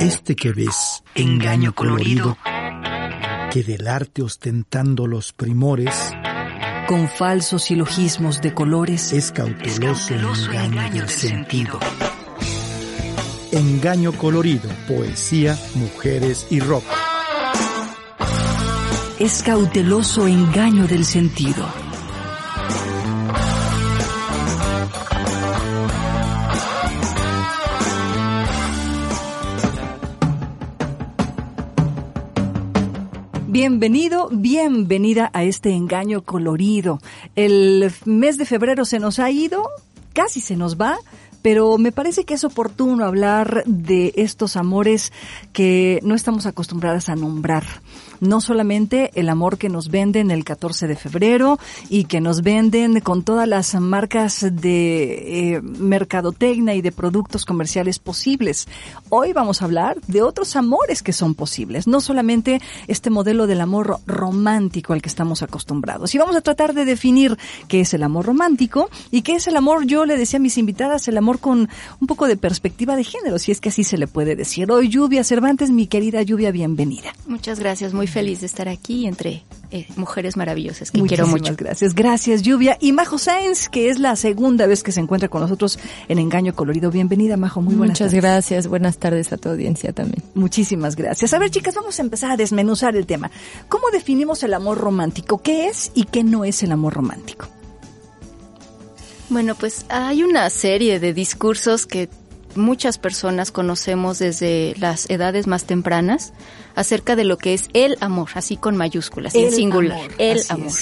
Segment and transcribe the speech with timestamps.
[0.00, 2.36] Este que ves, engaño colorido,
[3.50, 6.12] que del arte ostentando los primores,
[6.88, 11.78] con falsos silogismos de colores, es cauteloso, engaño, del sentido.
[13.52, 16.84] Engaño colorido, poesía, mujeres y rock.
[19.18, 21.83] Es cauteloso engaño del sentido.
[33.54, 36.98] Bienvenido, bienvenida a este engaño colorido.
[37.36, 39.70] El mes de febrero se nos ha ido,
[40.12, 40.98] casi se nos va,
[41.40, 45.12] pero me parece que es oportuno hablar de estos amores
[45.52, 47.62] que no estamos acostumbradas a nombrar
[48.24, 51.58] no solamente el amor que nos venden el 14 de febrero
[51.88, 57.98] y que nos venden con todas las marcas de eh, mercadotecnia y de productos comerciales
[57.98, 58.66] posibles.
[59.08, 63.60] Hoy vamos a hablar de otros amores que son posibles, no solamente este modelo del
[63.60, 66.14] amor romántico al que estamos acostumbrados.
[66.14, 67.36] Y vamos a tratar de definir
[67.68, 70.58] qué es el amor romántico y qué es el amor, yo le decía a mis
[70.58, 71.68] invitadas, el amor con
[72.00, 74.70] un poco de perspectiva de género, si es que así se le puede decir.
[74.70, 77.12] Hoy Lluvia Cervantes, mi querida Lluvia, bienvenida.
[77.26, 81.54] Muchas gracias, muy feliz de estar aquí entre eh, mujeres maravillosas que quiero mucho.
[81.56, 81.94] gracias.
[81.94, 82.78] Gracias, Lluvia.
[82.80, 86.54] Y Majo Sáenz, que es la segunda vez que se encuentra con nosotros en Engaño
[86.54, 86.92] Colorido.
[86.92, 87.60] Bienvenida, Majo.
[87.60, 88.68] Muy buenas Muchas gracias.
[88.68, 90.22] Buenas tardes a tu audiencia también.
[90.34, 91.34] Muchísimas gracias.
[91.34, 93.30] A ver, chicas, vamos a empezar a desmenuzar el tema.
[93.68, 95.42] ¿Cómo definimos el amor romántico?
[95.42, 97.48] ¿Qué es y qué no es el amor romántico?
[99.28, 102.08] Bueno, pues hay una serie de discursos que
[102.56, 106.32] muchas personas conocemos desde las edades más tempranas
[106.74, 110.72] acerca de lo que es el amor, así con mayúsculas, en singular, el amor.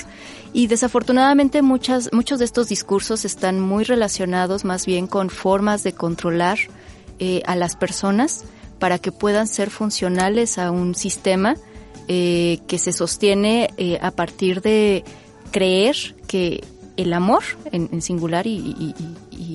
[0.52, 5.92] Y desafortunadamente muchas, muchos de estos discursos están muy relacionados más bien con formas de
[5.92, 6.58] controlar
[7.18, 8.44] eh, a las personas
[8.78, 11.56] para que puedan ser funcionales a un sistema
[12.08, 15.04] eh, que se sostiene eh, a partir de
[15.52, 15.96] creer
[16.26, 16.64] que
[16.96, 18.94] el amor, en, singular y,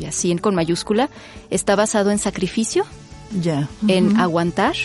[0.08, 1.10] así en con mayúscula,
[1.50, 2.86] está basado en sacrificio,
[3.42, 4.76] ya, en aguantar,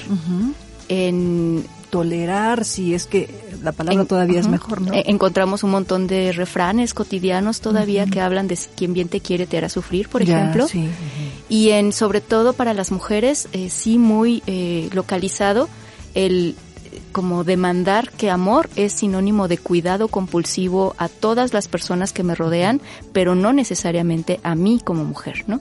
[0.88, 3.28] en tolerar, si es que
[3.62, 4.94] la palabra todavía es mejor, ¿no?
[4.94, 9.46] E, encontramos un montón de refranes cotidianos todavía que hablan de quien bien te quiere
[9.46, 10.66] te hará sufrir, por ejemplo.
[11.50, 15.68] Y en sobre todo para las mujeres, eh, sí muy eh, localizado
[16.14, 16.56] el
[17.12, 22.34] como demandar que amor es sinónimo de cuidado compulsivo a todas las personas que me
[22.34, 22.80] rodean,
[23.12, 25.60] pero no necesariamente a mí como mujer, ¿no?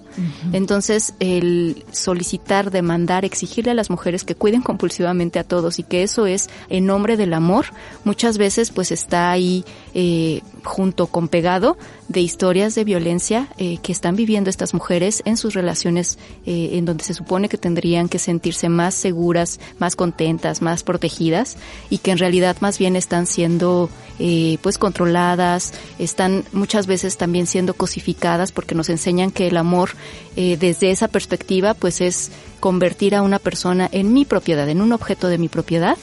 [0.53, 6.03] Entonces, el solicitar, demandar, exigirle a las mujeres que cuiden compulsivamente a todos y que
[6.03, 7.65] eso es en nombre del amor,
[8.03, 13.91] muchas veces pues está ahí eh, junto con pegado de historias de violencia eh, que
[13.91, 18.19] están viviendo estas mujeres en sus relaciones eh, en donde se supone que tendrían que
[18.19, 21.57] sentirse más seguras, más contentas, más protegidas
[21.89, 27.47] y que en realidad más bien están siendo eh, pues controladas, están muchas veces también
[27.47, 29.91] siendo cosificadas porque nos enseñan que el amor
[30.35, 32.31] desde esa perspectiva pues es
[32.61, 35.97] convertir a una persona en mi propiedad, en un objeto de mi propiedad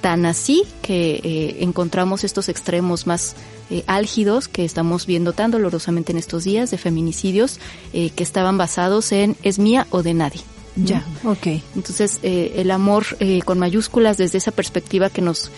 [0.00, 3.36] tan así que eh, encontramos estos extremos más
[3.70, 7.60] eh, álgidos que estamos viendo tan dolorosamente en estos días de feminicidios
[7.92, 10.40] eh, que estaban basados en es mía o de nadie.
[10.76, 11.46] Ya, ok.
[11.74, 13.04] Entonces, el amor
[13.44, 15.50] con mayúsculas desde esa perspectiva que nos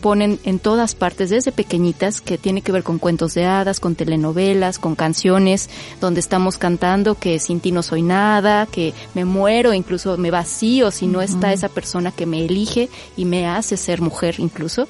[0.00, 3.94] ponen en todas partes desde pequeñitas que tiene que ver con cuentos de hadas, con
[3.94, 9.74] telenovelas, con canciones donde estamos cantando que sin ti no soy nada, que me muero,
[9.74, 14.00] incluso me vacío si no está esa persona que me elige y me hace ser
[14.00, 14.88] mujer incluso.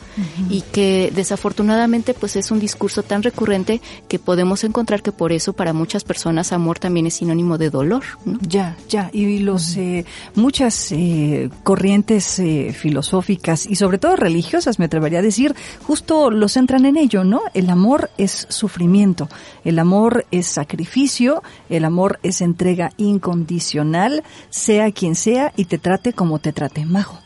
[0.49, 5.53] Y que desafortunadamente pues es un discurso tan recurrente que podemos encontrar que por eso
[5.53, 8.39] para muchas personas amor también es sinónimo de dolor, ¿no?
[8.43, 9.11] Ya, ya.
[9.13, 10.05] Y los eh,
[10.35, 15.55] muchas eh, corrientes eh, filosóficas y sobre todo religiosas me atrevería decir,
[15.87, 17.41] justo lo centran en ello, ¿no?
[17.55, 19.29] El amor es sufrimiento,
[19.65, 26.13] el amor es sacrificio, el amor es entrega incondicional, sea quien sea y te trate
[26.13, 26.85] como te trate.
[26.85, 27.19] Majo.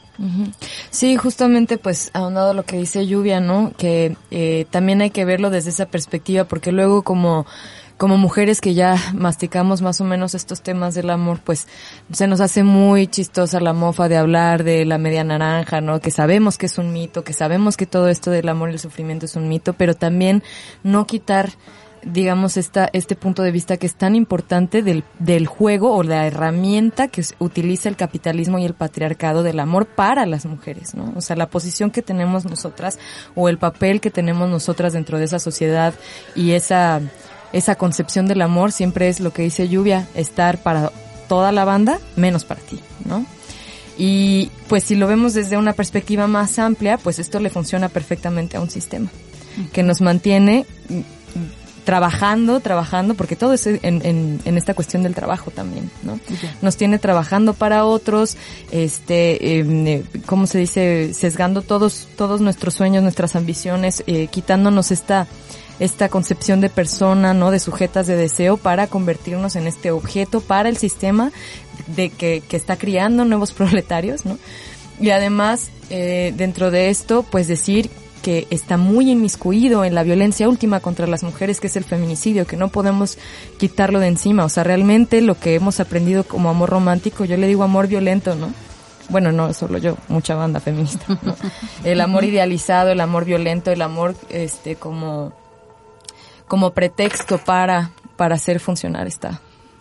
[0.90, 3.72] Sí, justamente pues ahondado lo que dice Lluvia, ¿no?
[3.76, 7.46] Que eh, también hay que verlo desde esa perspectiva porque luego como
[8.04, 11.66] como mujeres que ya masticamos más o menos estos temas del amor, pues
[12.12, 16.00] se nos hace muy chistosa la mofa de hablar de la media naranja, ¿no?
[16.00, 18.78] Que sabemos que es un mito, que sabemos que todo esto del amor y el
[18.78, 20.42] sufrimiento es un mito, pero también
[20.82, 21.52] no quitar
[22.02, 26.26] digamos, esta, este punto de vista que es tan importante del, del juego o la
[26.26, 31.14] herramienta que utiliza el capitalismo y el patriarcado del amor para las mujeres, ¿no?
[31.16, 32.98] O sea, la posición que tenemos nosotras
[33.34, 35.94] o el papel que tenemos nosotras dentro de esa sociedad
[36.34, 37.00] y esa,
[37.54, 40.90] esa concepción del amor siempre es lo que dice Lluvia, estar para
[41.28, 43.24] toda la banda menos para ti, ¿no?
[43.96, 48.56] Y pues si lo vemos desde una perspectiva más amplia, pues esto le funciona perfectamente
[48.56, 49.08] a un sistema
[49.72, 50.66] que nos mantiene
[51.84, 56.18] trabajando, trabajando, porque todo es en, en, en esta cuestión del trabajo también, ¿no?
[56.60, 58.36] Nos tiene trabajando para otros,
[58.72, 61.14] este, em, eh, ¿cómo se dice?
[61.14, 65.28] Sesgando todos, todos nuestros sueños, nuestras ambiciones, eh, quitándonos esta,
[65.78, 67.50] esta concepción de persona, ¿no?
[67.50, 71.32] De sujetas de deseo para convertirnos en este objeto para el sistema
[71.88, 74.38] de que, que está criando nuevos proletarios, ¿no?
[75.00, 77.90] Y además, eh, dentro de esto, pues decir
[78.22, 82.46] que está muy inmiscuido en la violencia última contra las mujeres, que es el feminicidio,
[82.46, 83.18] que no podemos
[83.58, 84.46] quitarlo de encima.
[84.46, 88.34] O sea, realmente lo que hemos aprendido como amor romántico, yo le digo amor violento,
[88.34, 88.54] ¿no?
[89.10, 91.04] Bueno, no solo yo, mucha banda feminista.
[91.22, 91.36] ¿no?
[91.84, 95.32] El amor idealizado, el amor violento, el amor este como
[96.48, 99.40] como pretexto para para hacer funcionar esta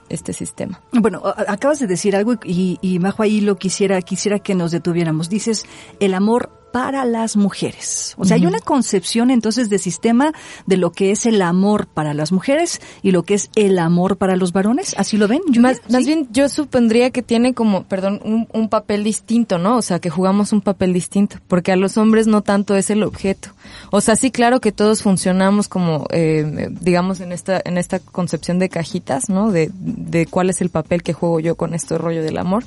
[0.10, 0.82] este sistema.
[0.92, 5.30] Bueno, acabas de decir algo y, y Majo ahí lo quisiera quisiera que nos detuviéramos.
[5.30, 5.66] Dices
[6.00, 8.16] el amor para las mujeres.
[8.18, 10.34] O sea, hay una concepción entonces de sistema
[10.66, 14.18] de lo que es el amor para las mujeres y lo que es el amor
[14.18, 14.96] para los varones.
[14.98, 15.42] ¿Así lo ven?
[15.60, 19.78] Más, más, bien yo supondría que tiene como, perdón, un, un, papel distinto, ¿no?
[19.78, 23.04] O sea, que jugamos un papel distinto, porque a los hombres no tanto es el
[23.04, 23.50] objeto.
[23.92, 28.58] O sea, sí, claro que todos funcionamos como, eh, digamos, en esta, en esta concepción
[28.58, 29.52] de cajitas, ¿no?
[29.52, 32.64] De, de cuál es el papel que juego yo con este rollo del amor.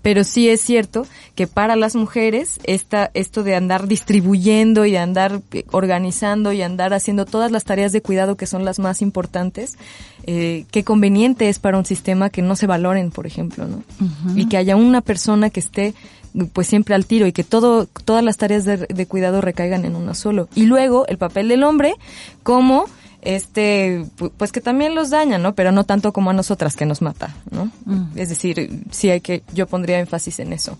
[0.00, 4.92] Pero sí es cierto que para las mujeres esta, esto de de andar distribuyendo y
[4.92, 8.78] de andar eh, organizando y andar haciendo todas las tareas de cuidado que son las
[8.78, 9.76] más importantes,
[10.24, 13.82] eh, qué conveniente es para un sistema que no se valoren, por ejemplo, ¿no?
[14.34, 15.94] Y que haya una persona que esté
[16.52, 19.96] pues siempre al tiro y que todo, todas las tareas de, de cuidado recaigan en
[19.96, 20.48] uno solo.
[20.54, 21.94] Y luego el papel del hombre
[22.42, 22.86] como
[23.22, 24.06] este,
[24.36, 25.54] pues que también los daña, ¿no?
[25.54, 27.70] Pero no tanto como a nosotras que nos mata, ¿no?
[28.14, 30.78] Es decir, sí hay que, yo pondría énfasis en eso.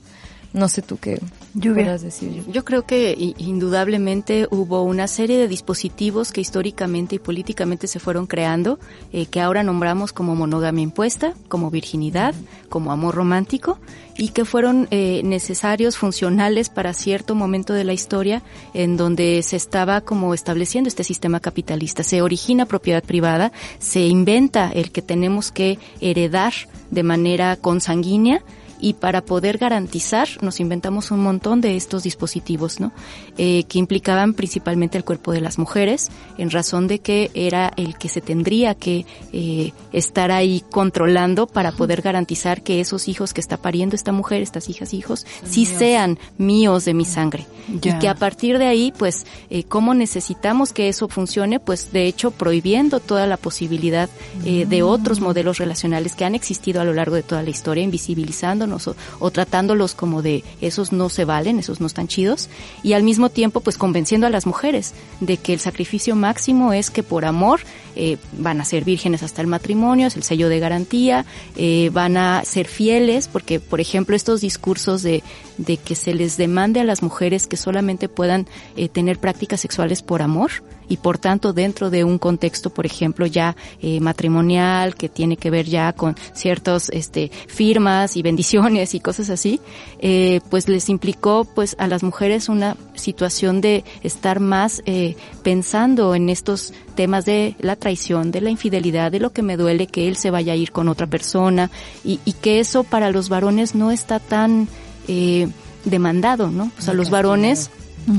[0.53, 1.21] No sé tú qué
[1.61, 2.43] quieras decir.
[2.51, 8.27] Yo creo que indudablemente hubo una serie de dispositivos que históricamente y políticamente se fueron
[8.27, 8.79] creando,
[9.13, 12.35] eh, que ahora nombramos como monogamia impuesta, como virginidad,
[12.69, 13.79] como amor romántico,
[14.17, 18.43] y que fueron eh, necesarios, funcionales para cierto momento de la historia
[18.75, 22.03] en donde se estaba como estableciendo este sistema capitalista.
[22.03, 26.53] Se origina propiedad privada, se inventa el que tenemos que heredar
[26.91, 28.43] de manera consanguínea,
[28.81, 32.93] y para poder garantizar nos inventamos un montón de estos dispositivos, ¿no?
[33.39, 37.97] Eh, que implicaban principalmente el cuerpo de las mujeres, en razón de que era el
[37.97, 43.41] que se tendría que eh, estar ahí controlando para poder garantizar que esos hijos que
[43.41, 47.47] está pariendo esta mujer, estas hijas, hijos, sí sean míos de mi sangre.
[47.69, 51.61] Y que a partir de ahí, pues, eh, ¿cómo necesitamos que eso funcione?
[51.61, 54.09] Pues, de hecho, prohibiendo toda la posibilidad
[54.45, 57.85] eh, de otros modelos relacionales que han existido a lo largo de toda la historia,
[57.85, 62.49] invisibilizando o, tratándolos como de esos no se valen, esos no están chidos,
[62.83, 66.91] y al mismo tiempo pues convenciendo a las mujeres de que el sacrificio máximo es
[66.91, 67.61] que por amor
[67.97, 71.25] eh, van a ser vírgenes hasta el matrimonio, es el sello de garantía,
[71.57, 75.23] eh, van a ser fieles, porque por ejemplo estos discursos de,
[75.59, 80.03] de que se les demande a las mujeres que solamente puedan eh, tener prácticas sexuales
[80.03, 80.51] por amor,
[80.91, 85.49] y por tanto dentro de un contexto, por ejemplo, ya eh, matrimonial, que tiene que
[85.49, 89.61] ver ya con ciertos este, firmas y bendiciones y cosas así,
[90.01, 96.15] eh, pues les implicó pues a las mujeres una situación de estar más eh, pensando
[96.15, 100.09] en estos temas de la traición, de la infidelidad, de lo que me duele que
[100.09, 101.71] él se vaya a ir con otra persona
[102.05, 104.69] y, y que eso para los varones no está tan
[105.07, 105.49] eh,
[105.85, 106.71] demandado, ¿no?
[106.79, 107.71] O sea, los varones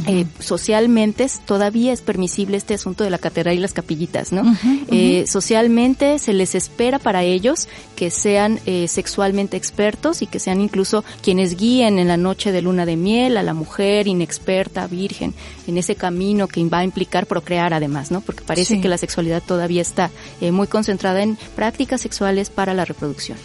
[0.08, 4.44] eh, socialmente todavía es permisible este asunto de la catedral y las capillitas, ¿no?
[4.90, 10.62] Eh, socialmente se les espera para ellos que sean eh, sexualmente expertos y que sean
[10.62, 15.34] incluso quienes guíen en la noche de luna de miel a la mujer inexperta, virgen,
[15.68, 18.22] en ese camino que va a implicar procrear además, ¿no?
[18.22, 20.12] Porque parece que la sexualidad todavía está
[20.52, 23.38] muy concentrada en prácticas sexuales para la reproducción.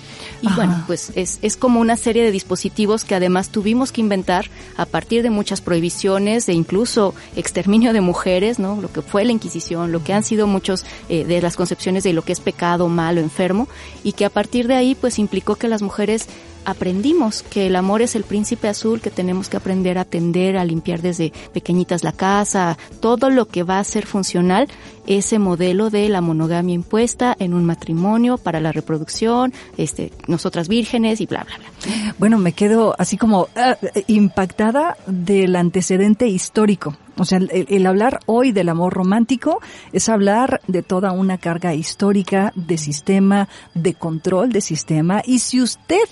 [0.42, 4.50] Y bueno, pues es, es como una serie de dispositivos que además tuvimos que inventar
[4.76, 8.80] a partir de muchas prohibiciones crímenes e incluso exterminio de mujeres, ¿no?
[8.80, 12.12] Lo que fue la Inquisición, lo que han sido muchos eh, de las concepciones de
[12.12, 13.68] lo que es pecado, malo, enfermo,
[14.04, 16.28] y que a partir de ahí pues implicó que las mujeres
[16.66, 20.64] aprendimos que el amor es el príncipe azul, que tenemos que aprender a atender, a
[20.64, 24.68] limpiar desde pequeñitas la casa, todo lo que va a ser funcional,
[25.06, 31.20] ese modelo de la monogamia impuesta en un matrimonio para la reproducción, este, nosotras vírgenes
[31.20, 32.14] y bla, bla, bla.
[32.18, 33.76] Bueno, me quedo así como ah,
[34.08, 36.96] impactada del antecedente histórico.
[37.18, 39.60] O sea, el, hablar hoy del amor romántico
[39.92, 45.22] es hablar de toda una carga histórica de sistema, de control de sistema.
[45.24, 46.04] Y si usted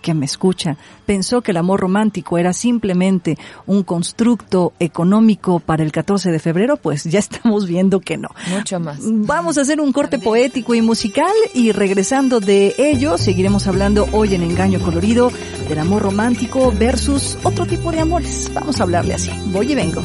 [0.00, 0.76] que me escucha
[1.06, 6.76] pensó que el amor romántico era simplemente un constructo económico para el 14 de febrero,
[6.76, 8.28] pues ya estamos viendo que no.
[8.48, 9.00] Mucho más.
[9.02, 14.34] Vamos a hacer un corte poético y musical y regresando de ello seguiremos hablando hoy
[14.34, 15.32] en Engaño Colorido
[15.68, 18.50] del amor romántico versus otro tipo de amores.
[18.54, 19.30] Vamos a hablarle así.
[19.46, 20.02] Voy y vengo.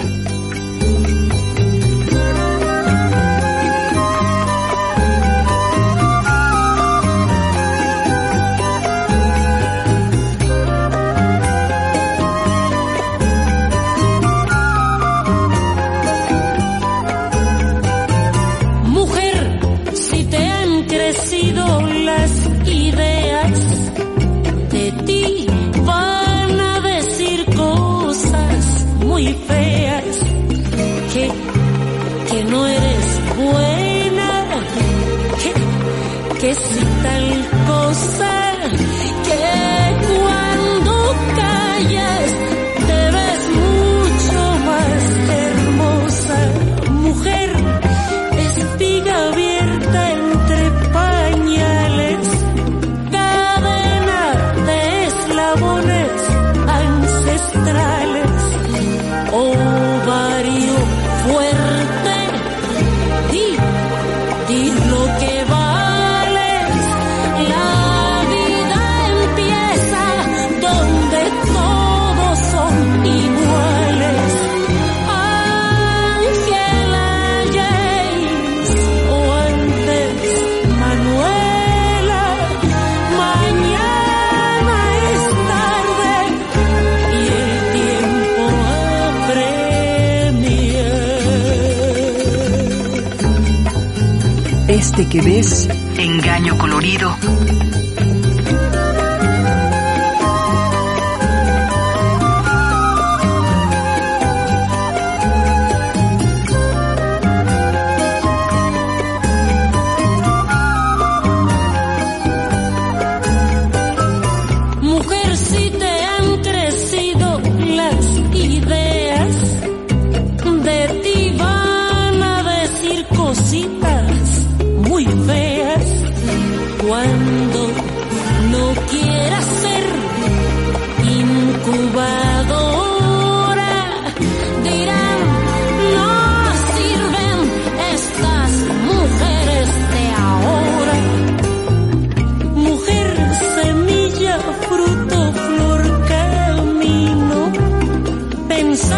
[36.45, 37.14] Este
[95.15, 97.15] que ves, engaño colorido.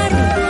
[0.10, 0.47] Thank you.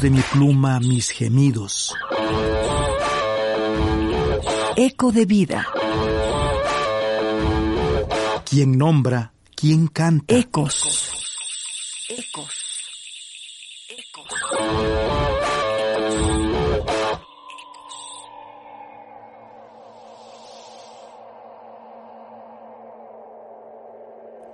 [0.00, 1.94] De mi pluma mis gemidos.
[4.76, 5.66] Eco de vida.
[8.44, 10.34] Quien nombra, ¿Quién canta?
[10.34, 10.82] Ecos.
[10.82, 10.97] Ecos.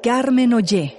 [0.05, 0.99] Carmen Ollé.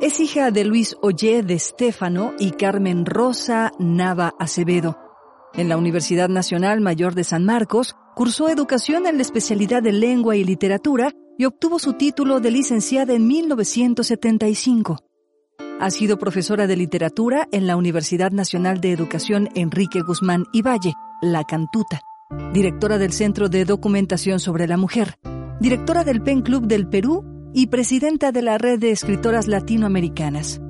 [0.00, 4.96] Es hija de Luis Ollé de Estéfano y Carmen Rosa Nava Acevedo.
[5.52, 10.34] En la Universidad Nacional Mayor de San Marcos, cursó educación en la especialidad de lengua
[10.34, 14.96] y literatura y obtuvo su título de licenciada en 1975.
[15.78, 20.94] Ha sido profesora de literatura en la Universidad Nacional de Educación Enrique Guzmán y Valle,
[21.20, 22.00] La Cantuta,
[22.52, 25.18] directora del Centro de Documentación sobre la Mujer,
[25.60, 30.60] directora del PEN Club del Perú y presidenta de la Red de Escritoras Latinoamericanas.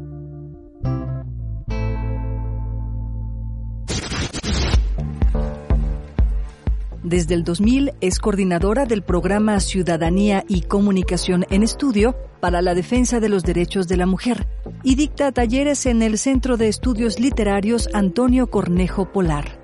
[7.02, 13.18] Desde el 2000 es coordinadora del programa Ciudadanía y Comunicación en Estudio para la Defensa
[13.18, 14.46] de los Derechos de la Mujer
[14.84, 19.59] y dicta talleres en el Centro de Estudios Literarios Antonio Cornejo Polar.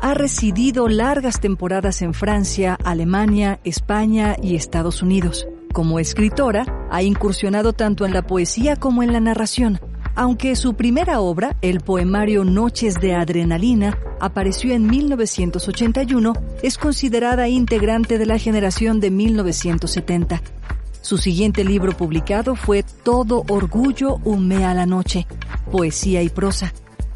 [0.00, 5.48] Ha residido largas temporadas en Francia, Alemania, España y Estados Unidos.
[5.72, 9.80] Como escritora, ha incursionado tanto en la poesía como en la narración,
[10.14, 18.18] aunque su primera obra, el poemario Noches de Adrenalina, apareció en 1981, es considerada integrante
[18.18, 20.42] de la generación de 1970.
[21.02, 25.26] Su siguiente libro publicado fue Todo Orgullo humea la noche,
[25.70, 26.72] poesía y prosa.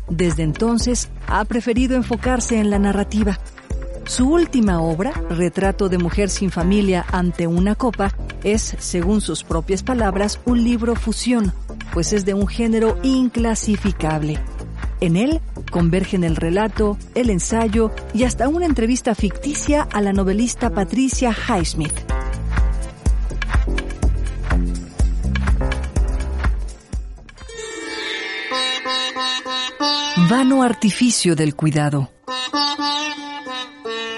[0.09, 3.39] Desde entonces ha preferido enfocarse en la narrativa.
[4.05, 9.83] Su última obra, Retrato de mujer sin familia ante una copa, es, según sus propias
[9.83, 11.53] palabras, un libro fusión,
[11.93, 14.41] pues es de un género inclasificable.
[15.01, 15.41] En él
[15.71, 21.95] convergen el relato, el ensayo y hasta una entrevista ficticia a la novelista Patricia Highsmith.
[30.29, 32.11] Vano artificio del cuidado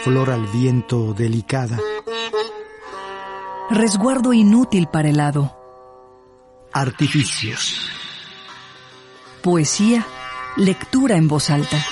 [0.04, 1.80] flor al viento delicada.
[3.70, 5.56] Resguardo inútil para el hado.
[6.74, 7.88] Artificios.
[9.42, 10.06] Poesía,
[10.58, 11.82] lectura en voz alta.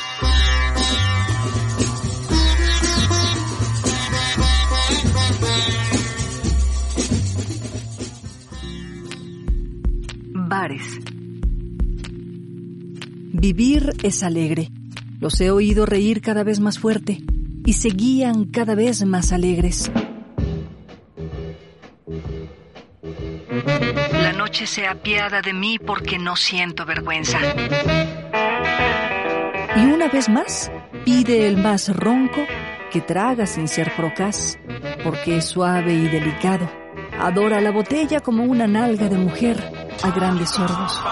[13.43, 14.71] Vivir es alegre.
[15.19, 17.19] Los he oído reír cada vez más fuerte
[17.67, 19.91] y seguían cada vez más alegres.
[24.13, 27.41] La noche se apiada de mí porque no siento vergüenza.
[29.75, 30.71] Y una vez más,
[31.05, 32.43] pide el más ronco
[32.93, 34.57] que traga sin ser procaz,
[35.03, 36.71] porque es suave y delicado.
[37.19, 39.59] Adora la botella como una nalga de mujer
[40.01, 41.03] a grandes sordos.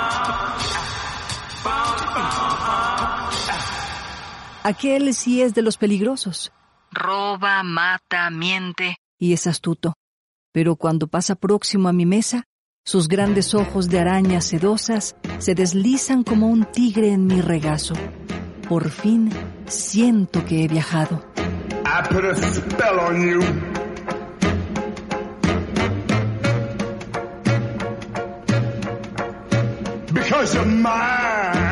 [4.70, 6.52] Aquel sí es de los peligrosos.
[6.92, 9.94] Roba, mata, miente y es astuto.
[10.52, 12.44] Pero cuando pasa próximo a mi mesa,
[12.84, 17.94] sus grandes ojos de arañas sedosas se deslizan como un tigre en mi regazo.
[18.68, 19.30] Por fin
[19.66, 21.20] siento que he viajado.
[21.84, 23.40] I put a spell on you.
[30.14, 31.69] Because you're mine.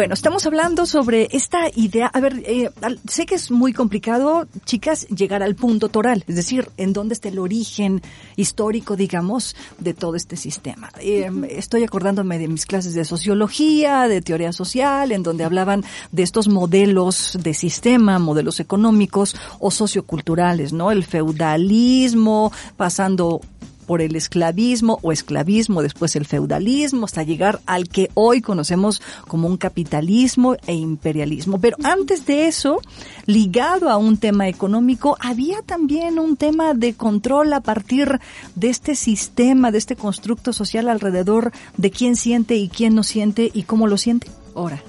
[0.00, 2.06] Bueno, estamos hablando sobre esta idea.
[2.06, 2.70] A ver, eh,
[3.06, 7.28] sé que es muy complicado, chicas, llegar al punto toral, es decir, en dónde está
[7.28, 8.00] el origen
[8.34, 10.90] histórico, digamos, de todo este sistema.
[11.02, 16.22] Eh, estoy acordándome de mis clases de sociología, de teoría social, en donde hablaban de
[16.22, 20.92] estos modelos de sistema, modelos económicos o socioculturales, ¿no?
[20.92, 23.42] El feudalismo, pasando
[23.90, 29.48] por el esclavismo o esclavismo, después el feudalismo, hasta llegar al que hoy conocemos como
[29.48, 31.60] un capitalismo e imperialismo.
[31.60, 32.80] Pero antes de eso,
[33.26, 38.20] ligado a un tema económico, había también un tema de control a partir
[38.54, 43.50] de este sistema, de este constructo social alrededor de quién siente y quién no siente
[43.52, 44.30] y cómo lo siente.
[44.54, 44.80] Ahora.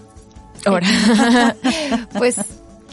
[0.63, 0.85] Ahora.
[2.19, 2.35] pues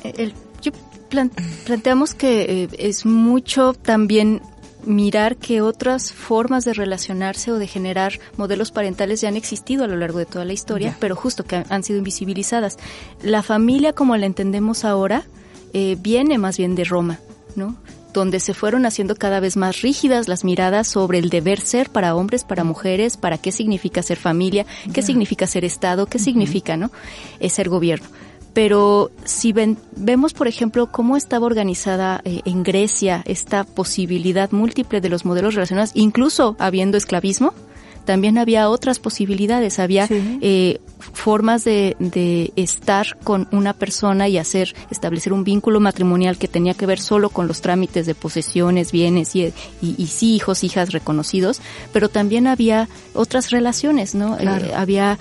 [0.04, 0.72] el, yo
[1.10, 4.40] planteamos que eh, es mucho también
[4.88, 9.86] mirar que otras formas de relacionarse o de generar modelos parentales ya han existido a
[9.86, 12.78] lo largo de toda la historia, pero justo que han sido invisibilizadas.
[13.22, 15.24] La familia como la entendemos ahora
[15.72, 17.20] eh, viene más bien de Roma,
[17.54, 17.76] ¿no?
[18.14, 22.14] donde se fueron haciendo cada vez más rígidas las miradas sobre el deber ser para
[22.14, 26.90] hombres, para mujeres, para qué significa ser familia, qué significa ser Estado, qué significa, ¿no?
[27.38, 28.08] Es ser gobierno.
[28.54, 35.00] Pero si ven, vemos, por ejemplo, cómo estaba organizada eh, en Grecia esta posibilidad múltiple
[35.00, 37.54] de los modelos relacionados, incluso habiendo esclavismo,
[38.08, 40.80] también había otras posibilidades, había eh,
[41.12, 46.72] formas de, de, estar con una persona y hacer, establecer un vínculo matrimonial que tenía
[46.72, 51.60] que ver solo con los trámites de posesiones, bienes y, y, sí, hijos, hijas reconocidos,
[51.92, 54.38] pero también había otras relaciones, ¿no?
[54.40, 55.18] Eh, había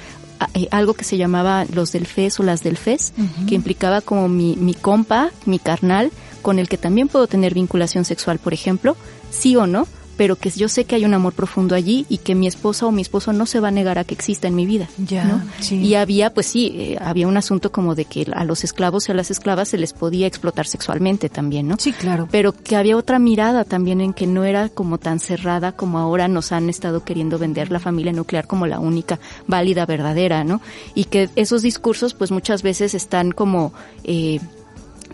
[0.72, 3.14] algo que se llamaba los del FES o las del FES,
[3.48, 8.06] que implicaba como mi, mi compa, mi carnal, con el que también puedo tener vinculación
[8.06, 8.96] sexual, por ejemplo,
[9.32, 12.36] sí o no, pero que yo sé que hay un amor profundo allí y que
[12.36, 14.66] mi esposa o mi esposo no se va a negar a que exista en mi
[14.66, 14.90] vida.
[14.98, 19.08] Ya, Y había, pues sí, eh, había un asunto como de que a los esclavos
[19.08, 21.76] y a las esclavas se les podía explotar sexualmente también, ¿no?
[21.80, 22.28] Sí, claro.
[22.32, 26.28] Pero que había otra mirada también en que no era como tan cerrada como ahora
[26.28, 30.62] nos han estado queriendo vender la familia nuclear como la única válida, verdadera, ¿no?
[30.96, 33.74] Y que esos discursos, pues muchas veces están como...
[34.04, 34.40] Eh,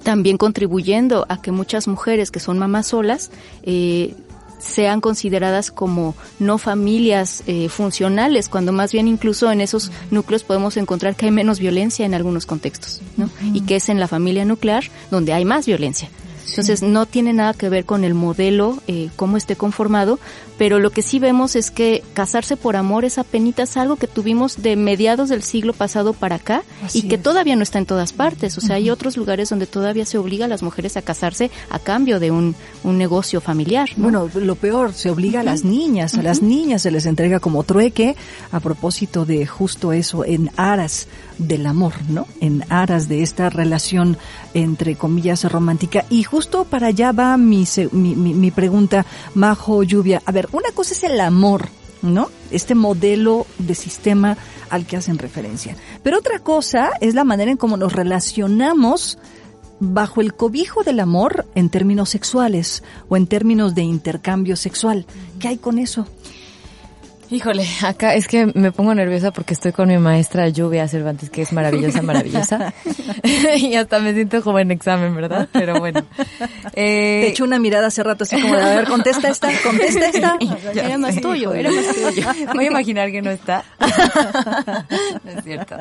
[0.04, 3.32] también contribuyendo a que muchas mujeres que son mamás solas
[3.64, 4.16] eh,
[4.60, 10.78] sean consideradas como no familias eh, funcionales, cuando más bien incluso en esos núcleos podemos
[10.78, 13.30] encontrar que hay menos violencia en algunos contextos, ¿no?
[13.54, 16.10] Y que es en la familia nuclear donde hay más violencia.
[16.50, 20.20] Entonces no tiene nada que ver con el modelo, eh, cómo esté conformado,
[20.58, 23.44] pero lo que sí vemos es que casarse por amor es apenas
[23.76, 27.80] algo que tuvimos de mediados del siglo pasado para acá y que todavía no está
[27.80, 28.58] en todas partes.
[28.58, 31.80] O sea, hay otros lugares donde todavía se obliga a las mujeres a casarse a
[31.80, 33.90] cambio de un, un negocio familiar.
[33.98, 37.64] Bueno, lo peor, se obliga a las niñas, a las niñas se les entrega como
[37.64, 38.16] trueque
[38.52, 42.28] a propósito de justo eso, en aras del amor, ¿no?
[42.40, 44.18] En aras de esta relación
[44.54, 46.06] entre comillas romántica.
[46.10, 50.22] Y justo para allá va mi, mi, mi pregunta, Majo Lluvia.
[50.26, 51.70] A ver, una cosa es el amor,
[52.02, 52.30] ¿no?
[52.52, 54.38] Este modelo de sistema
[54.70, 55.76] al que hacen referencia.
[56.04, 59.18] Pero otra cosa es la manera en cómo nos relacionamos
[59.80, 65.06] bajo el cobijo del amor en términos sexuales o en términos de intercambio sexual.
[65.40, 66.08] ¿Qué hay con eso?
[67.34, 71.42] Híjole, acá es que me pongo nerviosa porque estoy con mi maestra Lluvia Cervantes, que
[71.42, 72.72] es maravillosa, maravillosa.
[73.58, 75.50] y hasta me siento como en examen, ¿verdad?
[75.52, 76.06] Pero bueno.
[76.76, 80.06] Eh, Te echo una mirada hace rato así como de, a ver, contesta esta, contesta
[80.06, 80.38] esta.
[80.76, 82.28] era más tuyo, era más tuyo.
[82.54, 83.64] Voy a imaginar que no está.
[85.24, 85.78] no es cierto.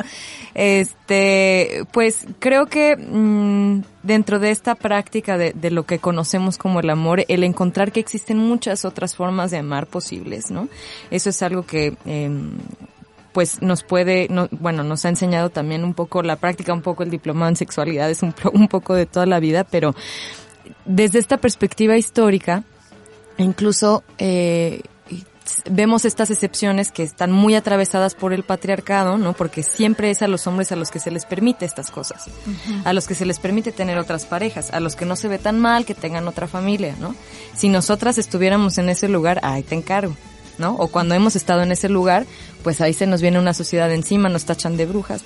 [0.55, 6.81] Este, pues creo que mmm, dentro de esta práctica de, de, lo que conocemos como
[6.81, 10.69] el amor, el encontrar que existen muchas otras formas de amar posibles, ¿no?
[11.11, 12.31] Eso es algo que, eh,
[13.33, 17.03] pues nos puede, no, bueno, nos ha enseñado también un poco la práctica, un poco
[17.03, 19.95] el diplomado en sexualidad, es un, un poco de toda la vida, pero
[20.85, 22.65] desde esta perspectiva histórica,
[23.39, 24.83] incluso eh,
[25.71, 29.33] vemos estas excepciones que están muy atravesadas por el patriarcado, ¿no?
[29.33, 32.29] Porque siempre es a los hombres a los que se les permite estas cosas,
[32.85, 35.39] a los que se les permite tener otras parejas, a los que no se ve
[35.39, 37.15] tan mal que tengan otra familia, ¿no?
[37.55, 40.17] Si nosotras estuviéramos en ese lugar, ahí te encargo,
[40.59, 40.75] ¿no?
[40.77, 42.27] O cuando hemos estado en ese lugar,
[42.63, 45.25] pues ahí se nos viene una sociedad encima, nos tachan de brujas,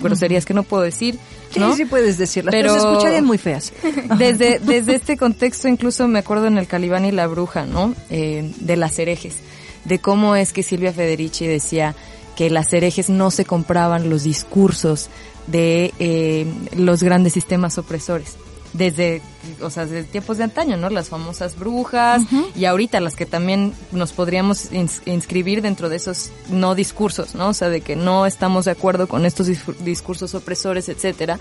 [0.00, 1.18] groserías que no puedo decir,
[1.56, 1.72] ¿no?
[1.72, 3.72] Sí, sí puedes decirlas, pero, se escucharían muy feas.
[4.18, 7.94] Desde, desde este contexto, incluso me acuerdo en el Calibán y la Bruja, ¿no?
[8.10, 9.36] Eh, de las herejes,
[9.84, 11.94] de cómo es que Silvia Federici decía
[12.36, 15.08] que las herejes no se compraban los discursos
[15.46, 18.36] de eh, los grandes sistemas opresores
[18.76, 19.22] desde,
[19.60, 20.90] o sea, desde tiempos de antaño, ¿no?
[20.90, 22.22] Las famosas brujas
[22.54, 27.48] y ahorita las que también nos podríamos inscribir dentro de esos no discursos, ¿no?
[27.48, 29.48] O sea, de que no estamos de acuerdo con estos
[29.80, 31.38] discursos opresores, etcétera.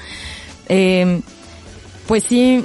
[0.67, 1.21] Eh,
[2.07, 2.63] pues sí,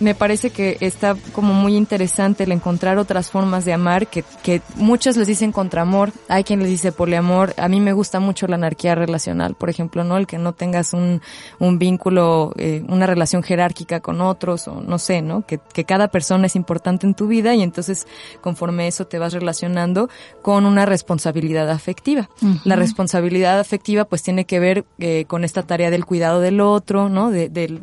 [0.00, 4.62] me parece que está como muy interesante el encontrar otras formas de amar, que, que
[4.76, 8.56] muchos les dicen contraamor, hay quien les dice poliamor, a mí me gusta mucho la
[8.56, 10.16] anarquía relacional, por ejemplo, ¿no?
[10.16, 11.20] El que no tengas un,
[11.58, 15.46] un vínculo, eh, una relación jerárquica con otros, o no sé, ¿no?
[15.46, 18.06] Que, que cada persona es importante en tu vida y entonces
[18.40, 20.08] conforme eso te vas relacionando
[20.42, 22.28] con una responsabilidad afectiva.
[22.64, 27.08] La responsabilidad afectiva pues tiene que ver eh, con esta tarea del cuidado del otro,
[27.08, 27.30] ¿no?
[27.30, 27.82] De, del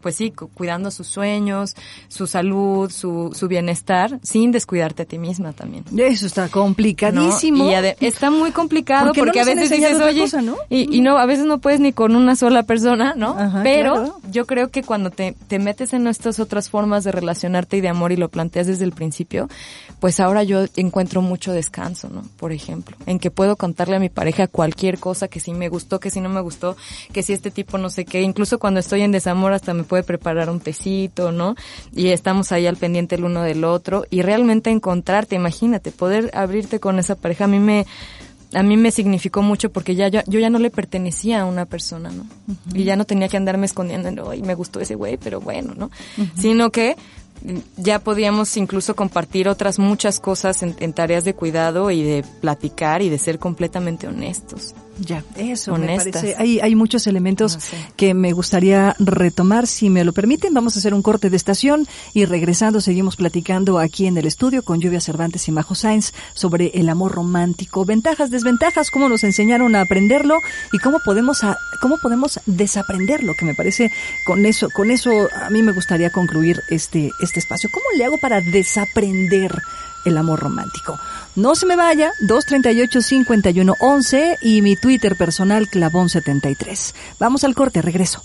[0.00, 1.74] pues sí, cuidando sus sueños,
[2.08, 5.84] su salud, su, su bienestar, sin descuidarte a ti misma también.
[5.96, 7.68] Eso está complicadísimo.
[8.00, 10.24] Y está muy complicado porque a veces dices, oye,
[10.68, 13.36] Y, y, no, a veces no puedes ni con una sola persona, ¿no?
[13.62, 17.80] Pero yo creo que cuando te, te metes en estas otras formas de relacionarte y
[17.80, 19.48] de amor y lo planteas desde el principio,
[20.00, 22.22] pues ahora yo encuentro mucho descanso, ¿no?
[22.38, 26.00] Por ejemplo, en que puedo contarle a mi pareja cualquier cosa que sí me gustó,
[26.00, 26.76] que sí no me gustó,
[27.12, 30.04] que si este tipo no sé qué, incluso cuando estoy en desamor hasta me puede
[30.04, 31.56] preparar un tecito, ¿no?
[31.92, 36.78] Y estamos ahí al pendiente el uno del otro y realmente encontrarte, imagínate, poder abrirte
[36.78, 37.86] con esa pareja a mí me
[38.54, 42.10] a mí me significó mucho porque ya yo, ya no le pertenecía a una persona,
[42.10, 42.26] ¿no?
[42.72, 45.90] Y ya no tenía que andarme escondiendo, y me gustó ese güey, pero bueno, ¿no?
[46.34, 46.96] Sino que
[47.76, 53.08] ya podíamos incluso compartir otras muchas cosas en, tareas de cuidado y de platicar y
[53.08, 54.74] de ser completamente honestos.
[55.00, 56.34] Ya, eso me parece.
[56.38, 57.58] Hay, hay muchos elementos
[57.96, 59.66] que me gustaría retomar.
[59.66, 63.78] Si me lo permiten, vamos a hacer un corte de estación y regresando seguimos platicando
[63.78, 68.30] aquí en el estudio con Lluvia Cervantes y Majo Sainz sobre el amor romántico, ventajas,
[68.30, 70.38] desventajas, cómo nos enseñaron a aprenderlo
[70.72, 73.90] y cómo podemos a, cómo podemos desaprenderlo, que me parece
[74.26, 75.10] con eso, con eso
[75.42, 77.70] a mí me gustaría concluir este, este espacio.
[77.72, 79.52] ¿Cómo le hago para desaprender
[80.04, 80.98] el amor romántico.
[81.38, 86.94] No se me vaya, 238-5111 y mi Twitter personal clavón73.
[87.20, 88.24] Vamos al corte, regreso.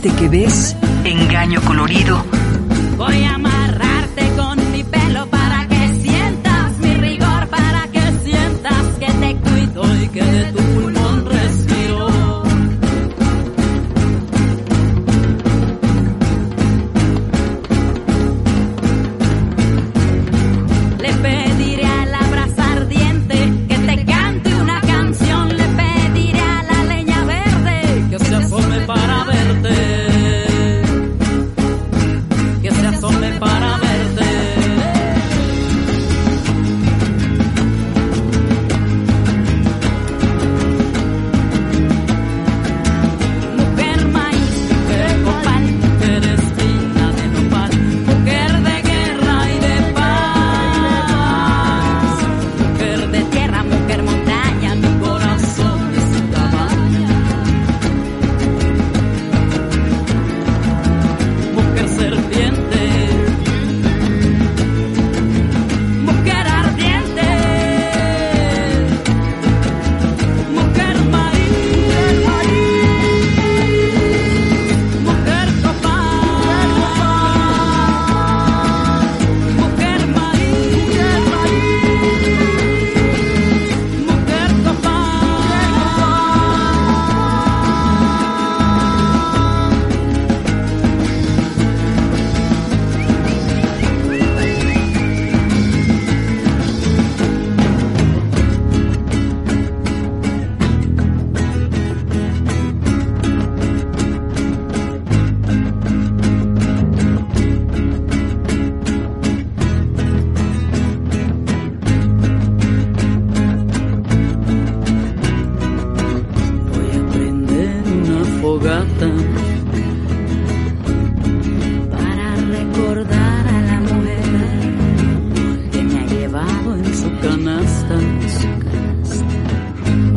[0.00, 2.37] se asome para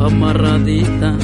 [0.06, 1.16] amarradita.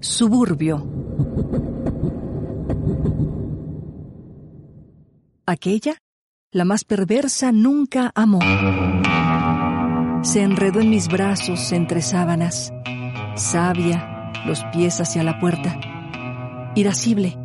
[0.00, 0.86] Suburbio.
[5.46, 5.96] Aquella,
[6.52, 8.38] la más perversa, nunca amó.
[10.22, 12.72] Se enredó en mis brazos entre sábanas,
[13.34, 15.80] sabia, los pies hacia la puerta.
[16.74, 17.36] Irascible,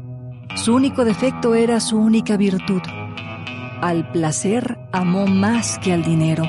[0.55, 2.81] su único defecto era su única virtud.
[3.81, 6.43] Al placer amó más que al dinero,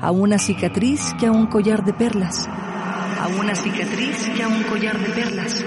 [0.00, 4.62] a una cicatriz que a un collar de perlas, a una cicatriz que a un
[4.64, 5.64] collar de perlas.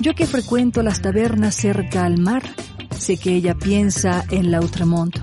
[0.00, 2.42] Yo que frecuento las tabernas cerca al mar,
[2.96, 5.16] sé que ella piensa en Lautremont,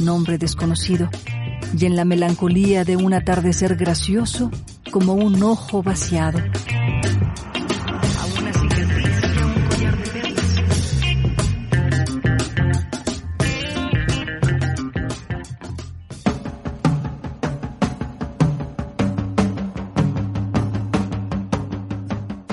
[0.00, 1.08] nombre desconocido,
[1.78, 4.50] y en la melancolía de un atardecer gracioso
[4.96, 6.38] como un ojo vaciado.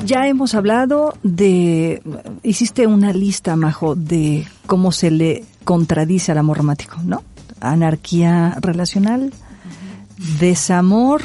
[0.05, 2.01] Ya hemos hablado de,
[2.43, 7.23] hiciste una lista, Majo, de cómo se le contradice al amor romántico, ¿no?
[7.61, 9.31] Anarquía relacional,
[10.41, 11.21] desamor.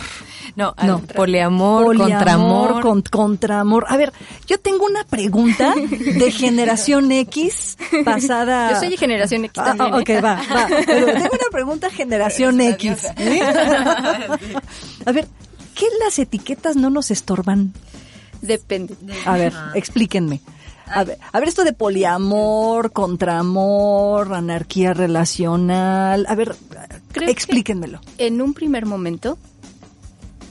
[0.59, 0.99] No, no.
[1.14, 2.81] poliamor, contramor.
[2.81, 3.85] Con, contramor.
[3.87, 4.12] A ver,
[4.49, 8.73] yo tengo una pregunta de generación X pasada.
[8.73, 9.94] Yo soy de generación X ah, también.
[9.94, 10.66] Ah, ok, va, va.
[10.85, 13.07] Pero tengo una pregunta generación X.
[13.18, 13.40] ¿eh?
[15.07, 15.29] A ver,
[15.77, 17.73] ¿qué las etiquetas no nos estorban?
[18.42, 18.97] Depende.
[19.27, 20.40] A ver, explíquenme.
[20.87, 26.27] A ver, a ver esto de poliamor, contramor, anarquía relacional.
[26.29, 26.57] A ver,
[27.14, 28.01] explíquenmelo.
[28.16, 29.38] En un primer momento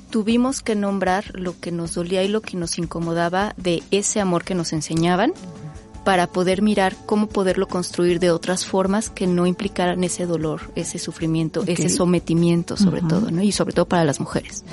[0.09, 4.43] tuvimos que nombrar lo que nos dolía y lo que nos incomodaba de ese amor
[4.43, 5.33] que nos enseñaban
[6.03, 10.99] para poder mirar cómo poderlo construir de otras formas que no implicaran ese dolor, ese
[10.99, 13.41] sufrimiento, ese sometimiento sobre todo, ¿no?
[13.41, 14.63] Y sobre todo para las mujeres.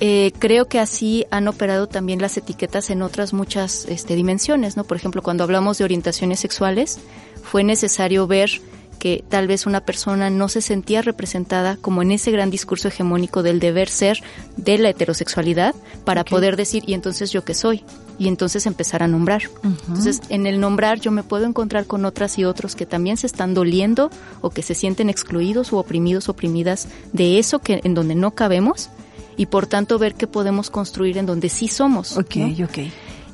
[0.00, 4.84] Eh, creo que así han operado también las etiquetas en otras muchas este, dimensiones, ¿no?
[4.84, 7.00] Por ejemplo, cuando hablamos de orientaciones sexuales,
[7.42, 8.60] fue necesario ver
[9.04, 13.42] que tal vez una persona no se sentía representada como en ese gran discurso hegemónico
[13.42, 14.22] del deber ser
[14.56, 15.74] de la heterosexualidad
[16.06, 17.84] para poder decir, y entonces yo qué soy,
[18.18, 19.42] y entonces empezar a nombrar.
[19.62, 23.26] Entonces, en el nombrar yo me puedo encontrar con otras y otros que también se
[23.26, 28.14] están doliendo o que se sienten excluidos o oprimidos, oprimidas de eso que en donde
[28.14, 28.88] no cabemos
[29.36, 32.16] y por tanto ver qué podemos construir en donde sí somos.
[32.16, 32.78] Ok, ok.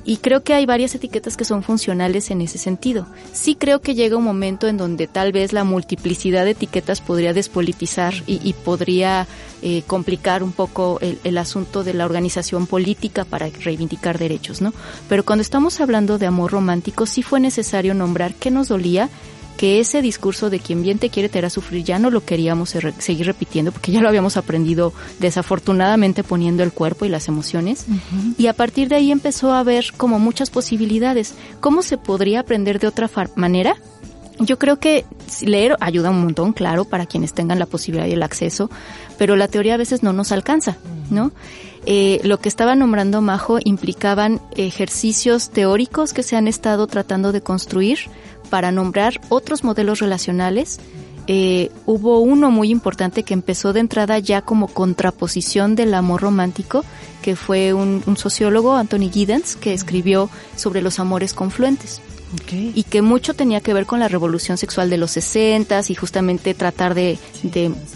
[0.05, 3.07] Y creo que hay varias etiquetas que son funcionales en ese sentido.
[3.33, 7.33] Sí creo que llega un momento en donde tal vez la multiplicidad de etiquetas podría
[7.33, 9.27] despolitizar y, podría
[9.63, 14.73] eh, complicar un poco el, el, asunto de la organización política para reivindicar derechos, ¿no?
[15.09, 19.09] Pero cuando estamos hablando de amor romántico, sí fue necesario nombrar qué nos dolía
[19.61, 22.75] que ese discurso de quien bien te quiere te hará sufrir ya no lo queríamos
[22.97, 27.85] seguir repitiendo porque ya lo habíamos aprendido desafortunadamente poniendo el cuerpo y las emociones
[28.39, 31.35] y a partir de ahí empezó a haber como muchas posibilidades.
[31.61, 33.77] ¿Cómo se podría aprender de otra manera?
[34.39, 35.05] Yo creo que
[35.43, 38.71] leer ayuda un montón, claro, para quienes tengan la posibilidad y el acceso,
[39.19, 40.79] pero la teoría a veces no nos alcanza,
[41.11, 41.33] ¿no?
[41.85, 47.43] Eh, lo que estaba nombrando Majo implicaban ejercicios teóricos que se han estado tratando de
[47.43, 47.99] construir
[48.51, 50.79] para nombrar otros modelos relacionales.
[51.27, 56.85] Eh, hubo uno muy importante que empezó de entrada ya como contraposición del amor romántico,
[57.23, 62.01] que fue un, sociólogo, Anthony Giddens, que escribió sobre los amores confluentes.
[62.53, 66.55] Y que mucho tenía que ver con la revolución sexual de los 60 y justamente
[66.55, 67.19] tratar de,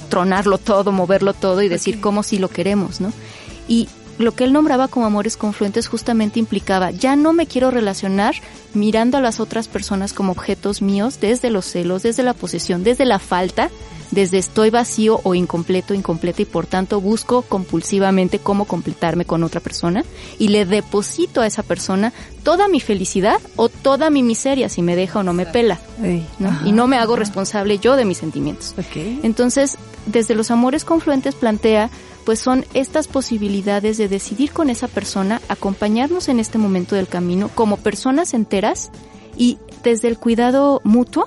[0.09, 3.13] tronarlo todo, moverlo todo y decir cómo si lo queremos, ¿no?
[3.69, 3.89] Y
[4.19, 8.35] lo que él nombraba como amores confluentes justamente implicaba, ya no me quiero relacionar
[8.73, 13.05] mirando a las otras personas como objetos míos desde los celos, desde la posesión, desde
[13.05, 13.71] la falta,
[14.11, 19.61] desde estoy vacío o incompleto, incompleta y por tanto busco compulsivamente cómo completarme con otra
[19.61, 20.05] persona
[20.39, 22.13] y le deposito a esa persona
[22.43, 25.81] toda mi felicidad o toda mi miseria si me deja o no me pela.
[26.65, 28.75] Y no me hago responsable yo de mis sentimientos.
[29.23, 31.91] Entonces, desde los amores confluentes plantea
[32.25, 37.51] pues son estas posibilidades de decidir con esa persona, acompañarnos en este momento del camino
[37.55, 38.91] como personas enteras
[39.37, 41.27] y desde el cuidado mutuo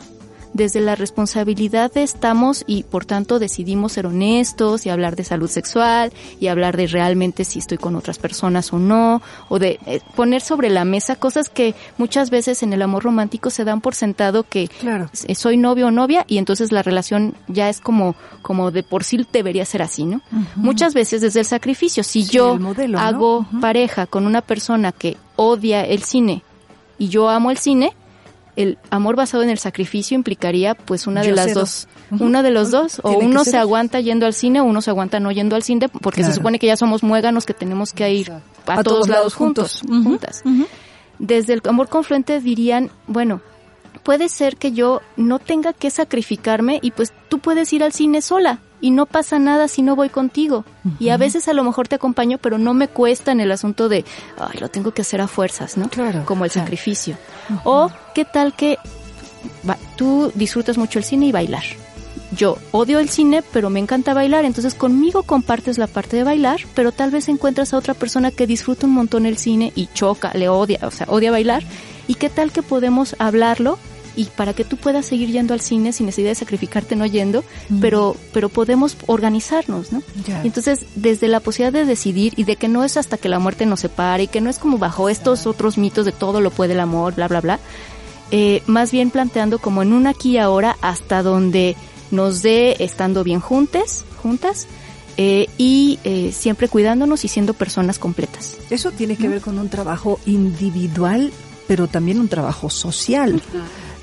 [0.57, 6.11] desde la responsabilidad estamos y por tanto decidimos ser honestos y hablar de salud sexual
[6.39, 10.41] y hablar de realmente si estoy con otras personas o no, o de eh, poner
[10.41, 14.43] sobre la mesa cosas que muchas veces en el amor romántico se dan por sentado
[14.43, 15.09] que claro.
[15.13, 19.25] soy novio o novia y entonces la relación ya es como, como de por sí
[19.31, 20.21] debería ser así, ¿no?
[20.55, 22.57] Muchas veces desde el sacrificio, si yo
[22.97, 26.43] hago pareja con una persona que odia el cine
[26.97, 27.93] y yo amo el cine,
[28.57, 31.87] el amor basado en el sacrificio implicaría pues una de las dos,
[32.19, 35.19] una de los dos, o uno se aguanta yendo al cine o uno se aguanta
[35.19, 38.31] no yendo al cine porque se supone que ya somos muéganos que tenemos que ir
[38.65, 40.43] a, todos, lados juntos, juntas.
[41.19, 43.41] Desde el amor confluente dirían, bueno,
[44.03, 48.21] puede ser que yo no tenga que sacrificarme y pues tú puedes ir al cine
[48.21, 50.65] sola y no pasa nada si no voy contigo.
[50.99, 53.89] Y a veces a lo mejor te acompaño, pero no me cuesta en el asunto
[53.89, 54.05] de,
[54.39, 55.89] ay, lo tengo que hacer a fuerzas, ¿no?
[55.89, 56.23] Claro.
[56.25, 57.17] Como el sacrificio.
[57.63, 58.77] O qué tal que
[59.95, 61.63] tú disfrutas mucho el cine y bailar.
[62.31, 66.59] Yo odio el cine, pero me encanta bailar, entonces conmigo compartes la parte de bailar,
[66.75, 70.31] pero tal vez encuentras a otra persona que disfruta un montón el cine y choca,
[70.33, 71.63] le odia, o sea, odia bailar.
[72.05, 73.79] ¿Y qué tal que podemos hablarlo
[74.17, 77.43] y para que tú puedas seguir yendo al cine sin necesidad de sacrificarte no yendo,
[77.79, 80.01] pero, pero podemos organizarnos, ¿no?
[80.43, 83.65] Entonces, desde la posibilidad de decidir y de que no es hasta que la muerte
[83.65, 86.73] nos separe y que no es como bajo estos otros mitos de todo lo puede
[86.73, 87.59] el amor, bla, bla, bla,
[88.31, 91.77] eh, más bien planteando como en un aquí y ahora hasta donde
[92.09, 94.67] nos dé estando bien juntes, juntas,
[95.17, 98.57] eh, y eh, siempre cuidándonos y siendo personas completas.
[98.69, 101.31] Eso tiene que ver con un trabajo individual,
[101.67, 103.41] pero también un trabajo social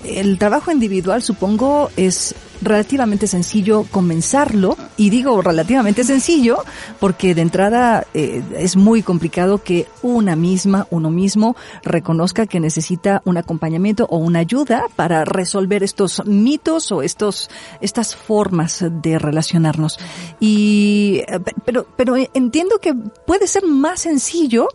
[0.04, 6.58] el trabajo individual supongo es relativamente sencillo comenzarlo y digo relativamente sencillo
[6.98, 13.22] porque de entrada eh, es muy complicado que una misma, uno mismo reconozca que necesita
[13.24, 17.50] un acompañamiento o una ayuda para resolver estos mitos o estos
[17.80, 19.98] estas formas de relacionarnos.
[20.40, 24.68] Y eh, pero pero entiendo que puede ser más sencillo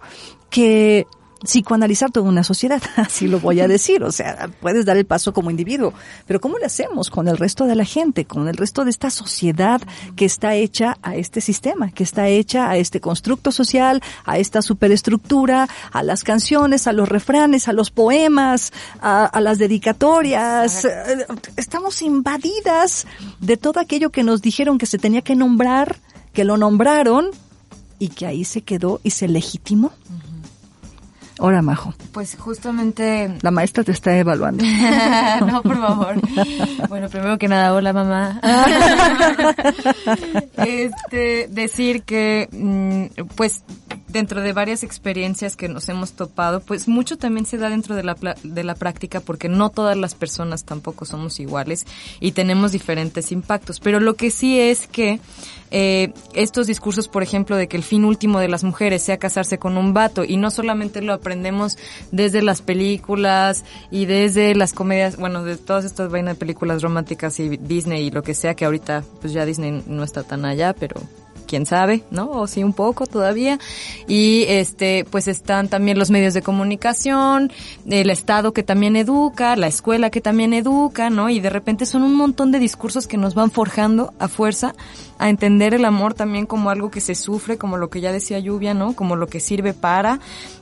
[0.50, 1.08] que
[1.44, 5.34] psicoanalizar toda una sociedad, así lo voy a decir, o sea, puedes dar el paso
[5.34, 5.94] como individuo,
[6.26, 9.10] pero ¿cómo lo hacemos con el resto de la gente, con el resto de esta
[9.10, 9.82] sociedad
[10.16, 14.62] que está hecha a este sistema, que está hecha a este constructo social, a esta
[14.62, 20.88] superestructura, a las canciones, a los refranes, a los poemas, a, a las dedicatorias?
[21.56, 23.08] Estamos invadidas
[23.40, 25.98] de todo aquello que nos dijeron que se tenía que nombrar,
[26.34, 27.28] que lo nombraron
[28.00, 29.92] y que ahí se quedó y se legitimó.
[31.42, 31.94] Hola, Majo.
[32.12, 33.38] Pues justamente...
[33.42, 34.64] La maestra te está evaluando.
[35.48, 36.16] no, por favor.
[36.90, 38.42] Bueno, primero que nada, hola, mamá.
[40.58, 43.64] este, decir que, mm, pues,
[44.10, 48.04] dentro de varias experiencias que nos hemos topado, pues mucho también se da dentro de
[48.04, 51.86] la, de la práctica porque no todas las personas tampoco somos iguales
[52.20, 53.80] y tenemos diferentes impactos.
[53.80, 55.20] Pero lo que sí es que
[55.72, 59.60] eh, estos discursos, por ejemplo, de que el fin último de las mujeres sea casarse
[59.60, 61.78] con un vato y no solamente lo aprendemos
[62.12, 67.40] desde las películas y desde las comedias, bueno, de todas estas vainas de películas románticas
[67.40, 70.74] y Disney y lo que sea, que ahorita pues ya Disney no está tan allá,
[70.74, 71.02] pero
[71.50, 72.30] quién sabe, ¿no?
[72.30, 73.60] O sí un poco todavía.
[74.08, 77.52] Y este, pues están también los medios de comunicación,
[77.90, 81.30] el Estado que también educa, la escuela que también educa, ¿no?
[81.30, 84.76] Y de repente son un montón de discursos que nos van forjando a fuerza
[85.18, 88.40] a entender el amor también como algo que se sufre, como lo que ya decía
[88.40, 88.94] Lluvia, ¿no?
[88.94, 90.20] Como lo que sirve para,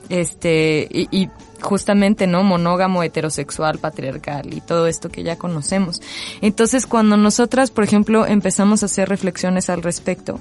[0.08, 1.28] este, y, y
[1.60, 2.42] justamente, ¿no?
[2.42, 6.00] Monógamo, heterosexual, patriarcal y todo esto que ya conocemos.
[6.40, 10.40] Entonces, cuando nosotras, por ejemplo, empezamos a hacer reflexiones al respecto,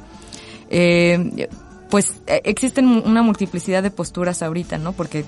[0.70, 1.49] eh,
[1.89, 4.93] pues eh, existen una multiplicidad de posturas ahorita, ¿no?
[4.93, 5.26] Porque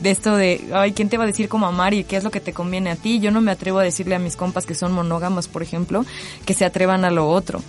[0.00, 2.30] de esto de, ay, ¿quién te va a decir cómo amar y qué es lo
[2.30, 3.18] que te conviene a ti?
[3.20, 6.04] Yo no me atrevo a decirle a mis compas que son monógamas, por ejemplo,
[6.44, 7.62] que se atrevan a lo otro.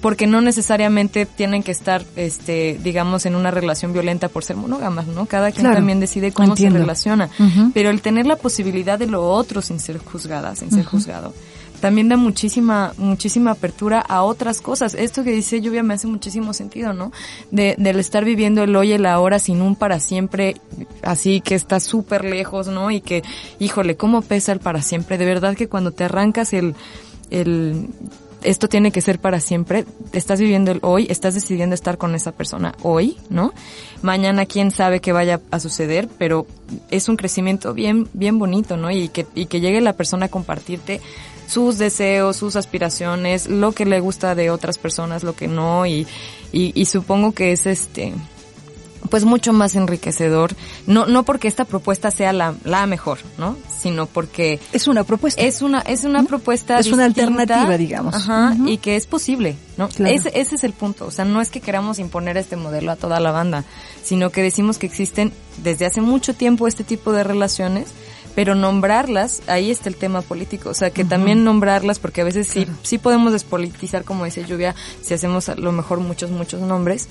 [0.00, 5.06] Porque no necesariamente tienen que estar, este, digamos, en una relación violenta por ser monógamas,
[5.06, 5.26] ¿no?
[5.26, 7.30] Cada quien también decide cómo se relaciona.
[7.72, 11.32] Pero el tener la posibilidad de lo otro sin ser juzgada, sin ser juzgado
[11.80, 14.94] también da muchísima, muchísima apertura a otras cosas.
[14.94, 17.12] Esto que dice Lluvia me hace muchísimo sentido, ¿no?
[17.50, 20.56] De, del estar viviendo el hoy y el ahora sin un para siempre,
[21.02, 22.90] así que está súper lejos, ¿no?
[22.90, 23.22] Y que,
[23.58, 25.18] híjole, cómo pesa el para siempre.
[25.18, 26.74] De verdad que cuando te arrancas el,
[27.30, 27.88] el,
[28.42, 32.32] esto tiene que ser para siempre, estás viviendo el hoy, estás decidiendo estar con esa
[32.32, 33.52] persona hoy, ¿no?
[34.02, 36.46] Mañana quién sabe qué vaya a suceder, pero
[36.90, 38.90] es un crecimiento bien, bien bonito, ¿no?
[38.90, 41.00] Y que, y que llegue la persona a compartirte
[41.46, 46.06] sus deseos, sus aspiraciones, lo que le gusta de otras personas, lo que no, y,
[46.52, 48.14] y, supongo que es este,
[49.10, 50.54] pues mucho más enriquecedor,
[50.86, 53.56] no, no porque esta propuesta sea la, la mejor, ¿no?
[53.78, 54.58] Sino porque...
[54.72, 55.40] Es una propuesta.
[55.42, 58.14] Es una, es una propuesta Es una alternativa, digamos.
[58.14, 59.88] Ajá, y que es posible, ¿no?
[60.04, 62.96] Ese, ese es el punto, o sea, no es que queramos imponer este modelo a
[62.96, 63.64] toda la banda,
[64.02, 65.32] sino que decimos que existen
[65.62, 67.88] desde hace mucho tiempo este tipo de relaciones,
[68.36, 72.46] pero nombrarlas, ahí está el tema político, o sea, que también nombrarlas, porque a veces
[72.46, 77.08] sí, sí podemos despolitizar, como dice Lluvia, si hacemos a lo mejor muchos, muchos nombres,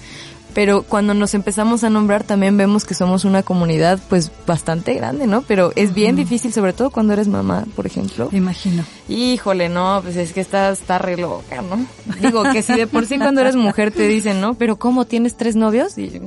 [0.53, 5.25] pero cuando nos empezamos a nombrar también vemos que somos una comunidad pues bastante grande,
[5.25, 5.41] ¿no?
[5.41, 8.29] Pero es bien difícil, sobre todo cuando eres mamá, por ejemplo.
[8.31, 8.85] Me imagino.
[9.09, 11.85] Híjole, no, pues es que está, está re loca, ¿no?
[12.21, 14.53] Digo que si de por sí cuando eres mujer te dicen, ¿no?
[14.53, 15.97] Pero ¿cómo tienes tres novios?
[15.97, 16.21] Y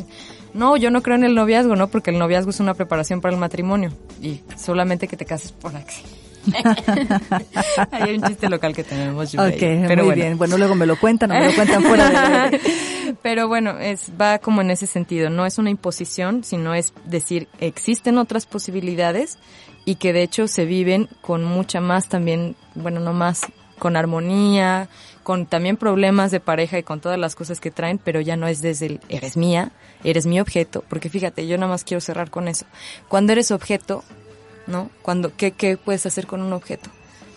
[0.55, 1.89] no, yo no creo en el noviazgo, ¿no?
[1.89, 5.75] Porque el noviazgo es una preparación para el matrimonio y solamente que te cases por
[5.77, 6.03] aquí.
[7.91, 9.35] Hay un chiste local que tenemos.
[9.35, 10.39] Ok, pero muy bien.
[10.39, 12.61] Bueno, luego me lo cuentan o me lo cuentan fuera de...
[13.23, 15.31] pero bueno, es, va como en ese sentido.
[15.31, 19.39] No es una imposición, sino es decir, existen otras posibilidades
[19.85, 23.43] y que de hecho se viven con mucha más también, bueno, no más,
[23.79, 24.89] con armonía,
[25.29, 28.49] con también problemas de pareja y con todas las cosas que traen, pero ya no
[28.49, 29.73] es desde el eres mía,
[30.03, 32.65] eres mi objeto, porque fíjate, yo nada más quiero cerrar con eso.
[33.09, 34.05] Cuando eres objeto,
[34.67, 34.89] ¿no?
[35.03, 36.89] Cuando, ¿qué, qué puedes hacer con un objeto?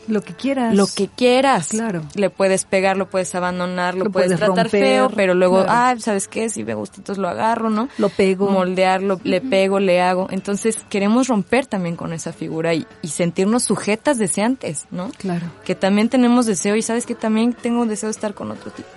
[0.08, 0.76] Lo que quieras.
[0.76, 1.70] Lo que quieras.
[1.70, 2.04] Claro.
[2.16, 6.50] Le puedes pegar, lo puedes abandonar, lo, puedes, tratar feo, pero luego, ah, ¿sabes qué?
[6.50, 7.90] Si me gusta, entonces lo agarro, ¿no?
[7.98, 8.50] Lo pego.
[8.50, 10.28] Moldearlo, le pego, le hago.
[10.32, 15.12] Entonces, queremos romper también con esa figura y, y sentirnos sujetas deseantes, ¿no?
[15.18, 15.48] Claro.
[15.66, 18.90] Que también tenemos deseo y sabes que también tengo deseo de estar con otro tipo.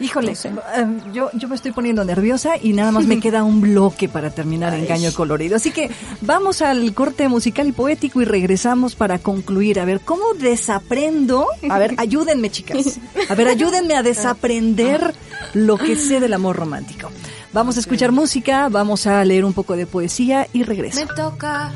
[0.00, 0.34] Híjole,
[0.76, 4.30] em, yo, yo me estoy poniendo nerviosa y nada más me queda un bloque para
[4.30, 5.56] terminar Engaño Colorido.
[5.56, 5.90] Así que
[6.22, 9.78] vamos al corte musical y poético y regresamos para concluir.
[9.78, 11.46] A ver, ¿cómo desaprendo?
[11.68, 12.98] A ver, ayúdenme chicas.
[13.28, 15.14] A ver, ayúdenme a desaprender
[15.52, 17.10] lo que sé del amor romántico.
[17.52, 21.00] Vamos a escuchar música, vamos a leer un poco de poesía y regreso.
[21.00, 21.74] Me tocas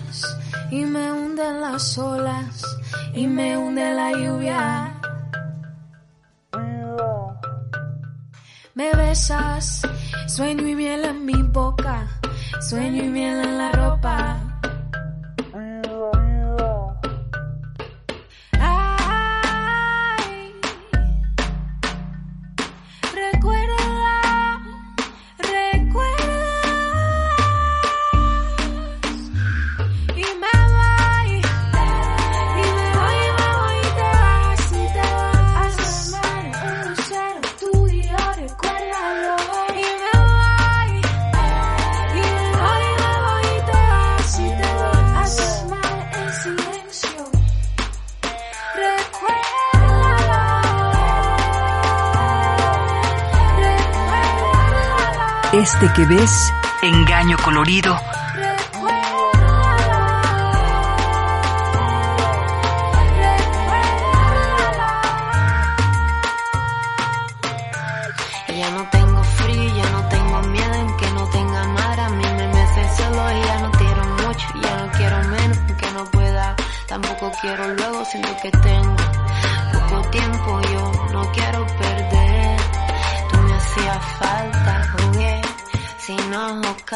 [0.70, 2.64] y me hunden las olas
[3.14, 5.00] y me hunde la lluvia.
[8.74, 9.82] Me besas,
[10.26, 12.08] sueño y miel en mi boca,
[12.60, 14.43] sueño y miel en la ropa.
[55.92, 57.98] Que ves, Engaño Colorido,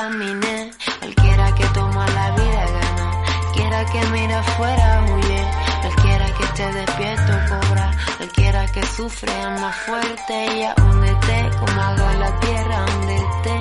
[0.09, 0.71] caminé.
[1.01, 5.43] Cualquiera que toma la vida gana, cualquiera que mira afuera huye.
[5.83, 10.37] Cualquiera que esté despierto cobra, cualquiera que sufre ama fuerte.
[10.57, 13.55] Y húndete como agua en la tierra, húndete,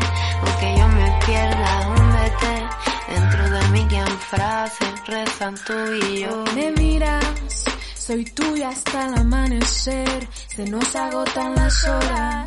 [0.43, 2.53] aunque yo me pierda, húndete,
[3.13, 6.43] dentro de mí que en frases rezan tú y yo.
[6.55, 7.25] Me miras,
[7.95, 12.45] soy tuya hasta el amanecer, se nos agotan las horas,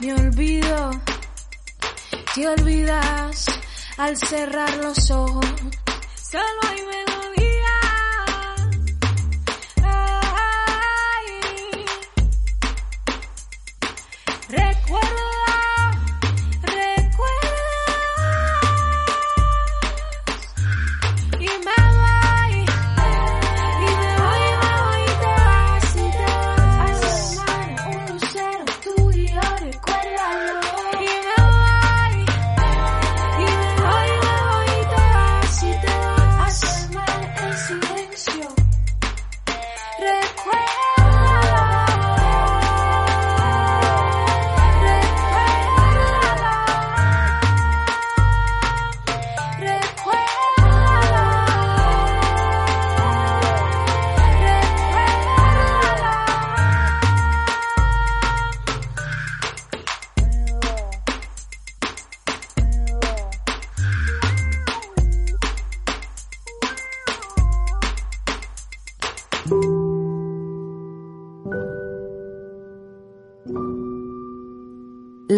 [0.00, 0.90] me olvido,
[2.38, 3.46] te olvidas
[3.96, 5.44] al cerrar los ojos,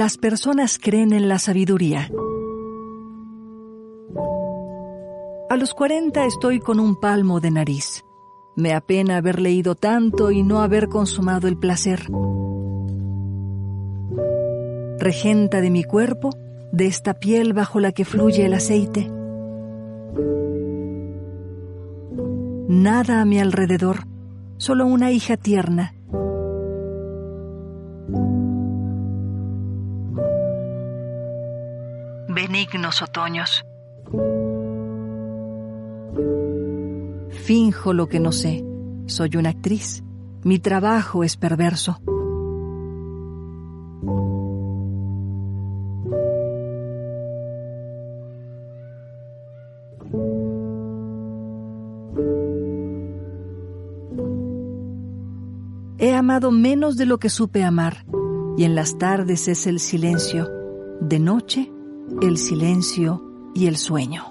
[0.01, 2.11] Las personas creen en la sabiduría.
[5.51, 8.03] A los 40 estoy con un palmo de nariz.
[8.57, 12.07] Me apena haber leído tanto y no haber consumado el placer.
[14.99, 16.31] Regenta de mi cuerpo,
[16.73, 19.07] de esta piel bajo la que fluye el aceite.
[22.69, 24.07] Nada a mi alrededor,
[24.57, 25.93] solo una hija tierna.
[32.41, 33.67] Benignos otoños.
[37.45, 38.65] Finjo lo que no sé.
[39.05, 40.03] Soy una actriz.
[40.43, 42.01] Mi trabajo es perverso.
[55.99, 58.07] He amado menos de lo que supe amar,
[58.57, 60.49] y en las tardes es el silencio,
[61.03, 61.71] de noche
[62.23, 63.23] el silencio
[63.55, 64.30] y el sueño.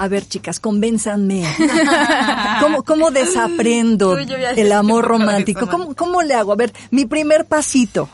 [0.00, 1.44] A ver, chicas, convénzanme.
[2.62, 5.68] ¿Cómo, cómo desaprendo el amor romántico?
[5.68, 6.52] ¿Cómo, ¿Cómo le hago?
[6.52, 8.08] A ver, mi primer pasito.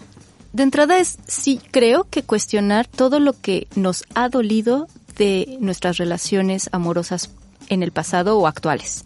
[0.53, 5.99] De entrada es, sí, creo que cuestionar todo lo que nos ha dolido de nuestras
[5.99, 7.31] relaciones amorosas
[7.69, 9.06] en el pasado o actuales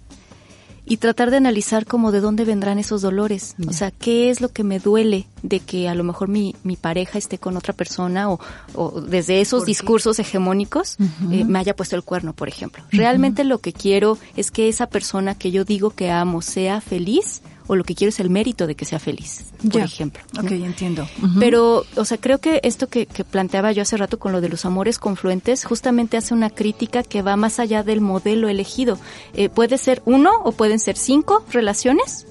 [0.85, 3.55] y tratar de analizar como de dónde vendrán esos dolores.
[3.69, 6.77] O sea, qué es lo que me duele de que a lo mejor mi, mi
[6.77, 8.41] pareja esté con otra persona o,
[8.75, 10.97] o desde esos discursos hegemónicos
[11.31, 12.83] eh, me haya puesto el cuerno, por ejemplo.
[12.91, 17.43] Realmente lo que quiero es que esa persona que yo digo que amo sea feliz
[17.71, 20.21] o lo que quiero es el mérito de que sea feliz, por ejemplo.
[20.37, 21.07] Ok, entiendo.
[21.39, 24.65] Pero, o sea, creo que esto que, planteaba yo hace rato con lo de los
[24.65, 28.99] amores confluentes, justamente hace una crítica que va más allá del modelo elegido.
[29.35, 32.27] Eh, puede ser uno o pueden ser cinco relaciones.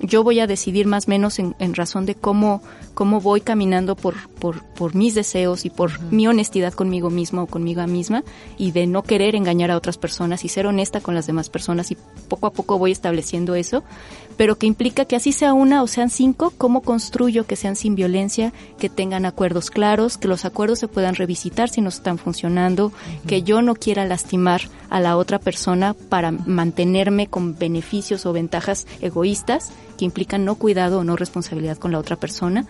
[0.00, 2.62] Yo voy a decidir más o menos en, razón de cómo,
[2.94, 7.46] cómo voy caminando por, por, por mis deseos y por mi honestidad conmigo mismo o
[7.46, 8.22] conmigo misma
[8.58, 11.90] y de no querer engañar a otras personas y ser honesta con las demás personas
[11.90, 11.96] y
[12.28, 13.82] poco a poco voy estableciendo eso
[14.36, 17.94] pero que implica que así sea una o sean cinco, ¿cómo construyo que sean sin
[17.94, 22.92] violencia, que tengan acuerdos claros, que los acuerdos se puedan revisitar si no están funcionando,
[23.26, 28.86] que yo no quiera lastimar a la otra persona para mantenerme con beneficios o ventajas
[29.00, 32.66] egoístas que implican no cuidado o no responsabilidad con la otra persona?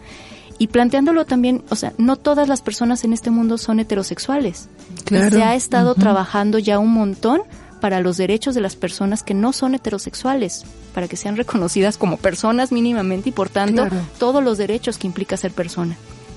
[0.59, 4.69] Y planteándolo también, o sea, no todas las personas en este mundo son heterosexuales.
[5.09, 7.43] Se ha estado trabajando ya un montón
[7.85, 10.65] para los derechos de las personas que no son heterosexuales,
[10.95, 13.87] para que sean reconocidas como personas mínimamente y por tanto
[14.19, 15.95] todos los derechos que implica ser persona.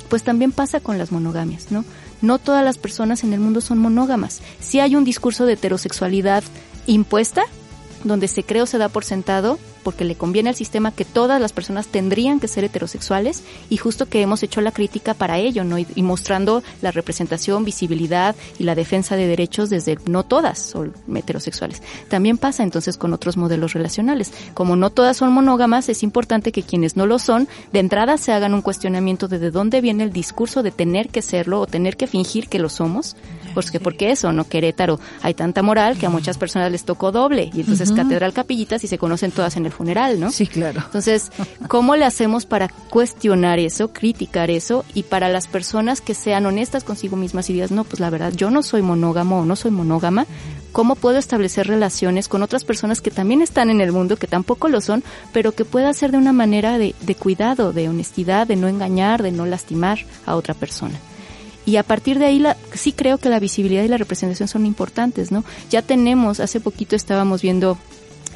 [0.09, 1.85] Pues también pasa con las monogamias, ¿no?
[2.21, 4.41] No todas las personas en el mundo son monógamas.
[4.59, 6.43] Si hay un discurso de heterosexualidad
[6.85, 7.43] impuesta,
[8.03, 9.57] donde se cree o se da por sentado
[9.87, 14.05] porque le conviene al sistema que todas las personas tendrían que ser heterosexuales y justo
[14.05, 15.79] que hemos hecho la crítica para ello, ¿no?
[15.79, 21.81] Y, mostrando la representación, visibilidad y la defensa de derechos desde no todas son heterosexuales.
[22.09, 24.33] También pasa entonces con otros modelos relacionales.
[24.53, 28.33] Como no todas son monógamas, es importante que quienes no lo son, de entrada se
[28.33, 31.95] hagan un cuestionamiento de de dónde viene el discurso de tener que serlo o tener
[31.95, 33.15] que fingir que lo somos.
[33.53, 34.43] Porque, porque eso, ¿no?
[34.43, 38.83] Querétaro, hay tanta moral que a muchas personas les tocó doble y entonces catedral capillitas
[38.83, 40.31] y se conocen todas en el funeral, ¿no?
[40.31, 40.81] Sí, claro.
[40.83, 41.31] Entonces,
[41.67, 46.83] ¿cómo le hacemos para cuestionar eso, criticar eso y para las personas que sean honestas
[46.83, 49.71] consigo mismas y digas, no, pues la verdad, yo no soy monógamo o no soy
[49.71, 50.25] monógama,
[50.71, 54.67] ¿cómo puedo establecer relaciones con otras personas que también están en el mundo, que tampoco
[54.67, 58.55] lo son, pero que pueda ser de una manera de, de cuidado, de honestidad, de
[58.55, 60.95] no engañar, de no lastimar a otra persona?
[61.67, 64.65] Y a partir de ahí la, sí creo que la visibilidad y la representación son
[64.65, 65.43] importantes, ¿no?
[65.69, 67.77] Ya tenemos, hace poquito estábamos viendo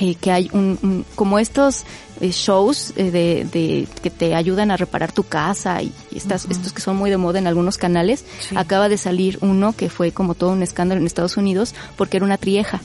[0.02, 1.86] eh, que hay un, como estos
[2.22, 6.74] eh, shows eh, de, de, que te ayudan a reparar tu casa y, estas, estos
[6.74, 8.26] que son muy de moda en algunos canales.
[8.56, 12.26] Acaba de salir uno que fue como todo un escándalo en Estados Unidos porque era
[12.26, 12.82] una trieja.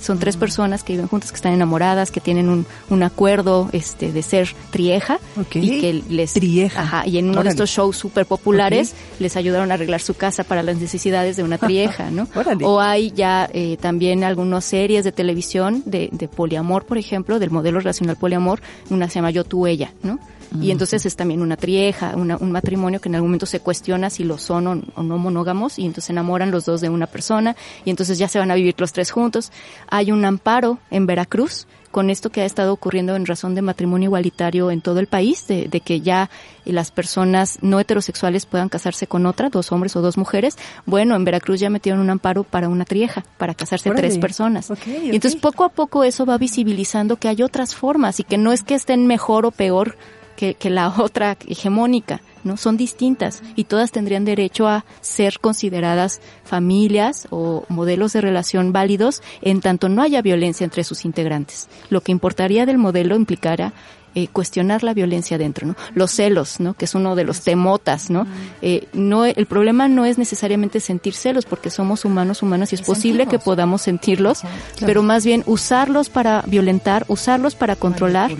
[0.00, 4.12] Son tres personas que viven juntas, que están enamoradas, que tienen un, un acuerdo este
[4.12, 5.18] de ser trieja
[5.54, 6.82] y que les trieja.
[6.82, 10.44] Ajá, y en uno de estos shows súper populares les ayudaron a arreglar su casa
[10.44, 12.28] para las necesidades de una trieja, ¿no?
[12.62, 17.50] o hay ya eh, también algunas series de televisión de, de poliamor, por ejemplo, del
[17.50, 20.18] modelo relacional poliamor, una se llama Yo, tú, ella, ¿no?
[20.60, 24.24] Y entonces es también una trieja, un matrimonio que en algún momento se cuestiona si
[24.24, 27.90] lo son o, no monógamos y entonces se enamoran los dos de una persona y
[27.90, 29.52] entonces ya se van a vivir los tres juntos.
[29.90, 34.08] Hay un amparo en Veracruz con esto que ha estado ocurriendo en razón de matrimonio
[34.08, 36.28] igualitario en todo el país, de, que ya
[36.64, 40.56] las personas no heterosexuales puedan casarse con otra, dos hombres o dos mujeres.
[40.84, 44.70] Bueno, en Veracruz ya metieron un amparo para una trieja, para casarse tres personas.
[44.86, 48.52] Y entonces poco a poco eso va visibilizando que hay otras formas y que no
[48.52, 49.96] es que estén mejor o peor
[50.38, 52.56] que, la otra hegemónica, ¿no?
[52.56, 59.22] Son distintas y todas tendrían derecho a ser consideradas familias o modelos de relación válidos
[59.42, 61.68] en tanto no haya violencia entre sus integrantes.
[61.90, 63.72] Lo que importaría del modelo implicara
[64.14, 65.76] eh, cuestionar la violencia dentro, ¿no?
[65.94, 66.74] Los celos, ¿no?
[66.74, 68.26] Que es uno de los temotas, ¿no?
[68.62, 72.82] Eh, no, el problema no es necesariamente sentir celos, porque somos humanos, humanas, y es
[72.82, 74.42] posible que podamos sentirlos,
[74.80, 78.30] pero más bien usarlos para violentar, usarlos para controlar,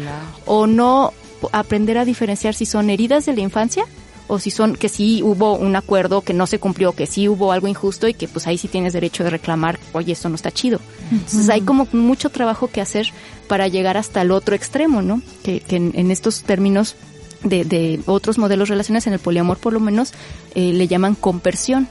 [0.46, 1.12] o no
[1.52, 3.84] aprender a diferenciar si son heridas de la infancia
[4.28, 7.50] o si son que sí hubo un acuerdo que no se cumplió, que sí hubo
[7.50, 10.52] algo injusto y que pues ahí sí tienes derecho de reclamar, oye, esto no está
[10.52, 10.80] chido.
[11.10, 13.08] Entonces hay como mucho trabajo que hacer
[13.48, 15.22] para llegar hasta el otro extremo, ¿no?
[15.42, 16.94] Que, que en, estos términos
[17.42, 20.12] de, de, otros modelos relaciones, en el poliamor por lo menos,
[20.54, 21.88] eh, le llaman compersión.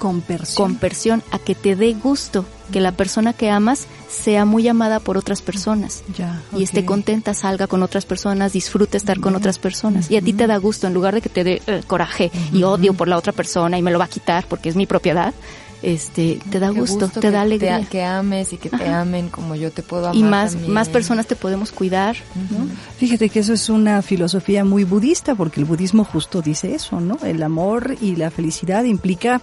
[0.00, 0.68] Compersión.
[0.68, 5.18] Compersión, a que te dé gusto que la persona que amas sea muy amada por
[5.18, 10.10] otras personas ya, y esté contenta, salga con otras personas, disfrute estar con otras personas
[10.10, 12.62] y a ti te da gusto en lugar de que te dé eh, coraje y
[12.62, 15.34] odio por la otra persona y me lo va a quitar porque es mi propiedad.
[15.82, 17.86] Este, te da gusto, te da alegría.
[17.90, 20.16] que ames y que te amen como yo te puedo amar.
[20.16, 22.16] Y más, más personas te podemos cuidar.
[22.98, 27.18] Fíjate que eso es una filosofía muy budista, porque el budismo justo dice eso, ¿no?
[27.24, 29.40] El amor y la felicidad implica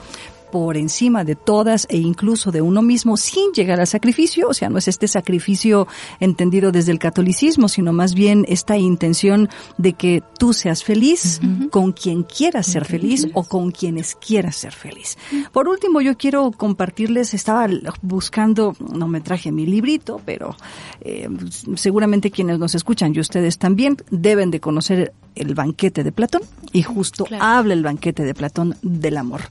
[0.52, 4.70] por encima de todas e incluso de uno mismo sin llegar al sacrificio, o sea,
[4.70, 5.88] no es este sacrificio
[6.20, 11.40] entendido desde el catolicismo, sino más bien esta intención de que tú seas feliz
[11.72, 15.18] con quien quieras ser feliz o con quienes quieras ser feliz.
[15.52, 17.68] Por último, yo quiero compartirles, estaba
[18.02, 20.56] buscando, no me traje mi librito, pero
[21.02, 21.28] eh,
[21.76, 26.42] seguramente quienes nos escuchan y ustedes también deben de conocer el banquete de Platón
[26.74, 29.42] y justo habla el banquete de Platón del amor.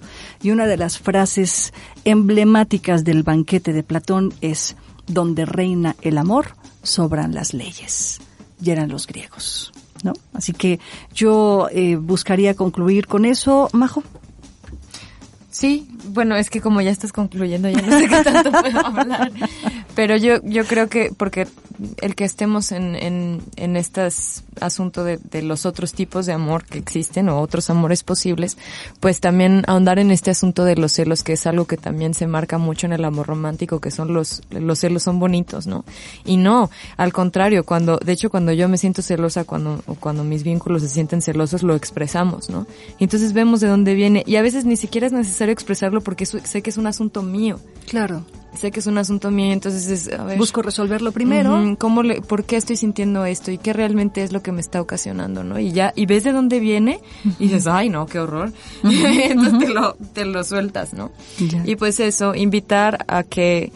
[0.42, 1.72] Y una de las frases
[2.04, 4.76] emblemáticas del banquete de Platón es,
[5.06, 8.20] donde reina el amor, sobran las leyes.
[8.62, 9.72] Y eran los griegos.
[10.02, 10.12] ¿no?
[10.32, 10.80] Así que
[11.14, 14.02] yo eh, buscaría concluir con eso, Majo.
[15.50, 19.32] Sí, bueno, es que como ya estás concluyendo, ya no sé qué tanto puedo hablar.
[19.96, 21.48] Pero yo, yo creo que, porque
[22.02, 24.06] el que estemos en, en, en este
[24.60, 28.58] asunto de, de, los otros tipos de amor que existen o otros amores posibles,
[29.00, 32.26] pues también ahondar en este asunto de los celos, que es algo que también se
[32.26, 35.86] marca mucho en el amor romántico, que son los, los celos son bonitos, ¿no?
[36.26, 40.24] Y no, al contrario, cuando, de hecho cuando yo me siento celosa, cuando, o cuando
[40.24, 42.66] mis vínculos se sienten celosos, lo expresamos, ¿no?
[43.00, 46.60] Entonces vemos de dónde viene, y a veces ni siquiera es necesario expresarlo porque sé
[46.60, 47.58] que es un asunto mío.
[47.86, 48.26] Claro
[48.56, 51.76] sé que es un asunto mío, entonces es, a ver, busco resolverlo primero.
[51.78, 54.80] ¿Cómo le, por qué estoy sintiendo esto y qué realmente es lo que me está
[54.80, 55.58] ocasionando, ¿no?
[55.58, 57.00] Y ya, y ves de dónde viene
[57.38, 58.52] y dices, ay, no, qué horror.
[58.82, 61.12] entonces te lo, te lo sueltas, ¿no?
[61.64, 63.72] Y pues eso, invitar a que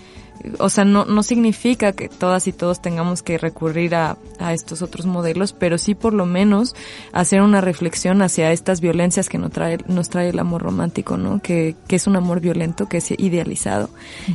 [0.58, 4.82] o sea, no, no significa que todas y todos tengamos que recurrir a, a, estos
[4.82, 6.74] otros modelos, pero sí por lo menos
[7.12, 11.40] hacer una reflexión hacia estas violencias que nos trae, nos trae el amor romántico, ¿no?
[11.40, 13.90] Que, que es un amor violento, que es idealizado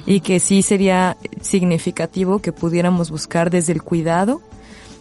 [0.05, 4.41] y que sí sería significativo que pudiéramos buscar desde el cuidado,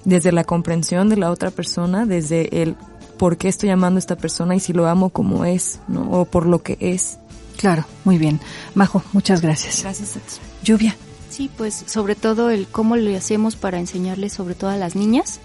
[0.04, 2.76] desde la comprensión de la otra persona, desde el
[3.18, 6.10] por qué estoy amando a esta persona y si lo amo como es, ¿no?
[6.10, 7.18] O por lo que es.
[7.56, 8.40] Claro, muy bien.
[8.74, 9.82] Majo, muchas gracias.
[9.82, 10.53] Gracias a ti.
[10.64, 10.96] Lluvia.
[11.34, 15.40] Sí, pues sobre todo el cómo le hacemos para enseñarles, sobre todo a las niñas,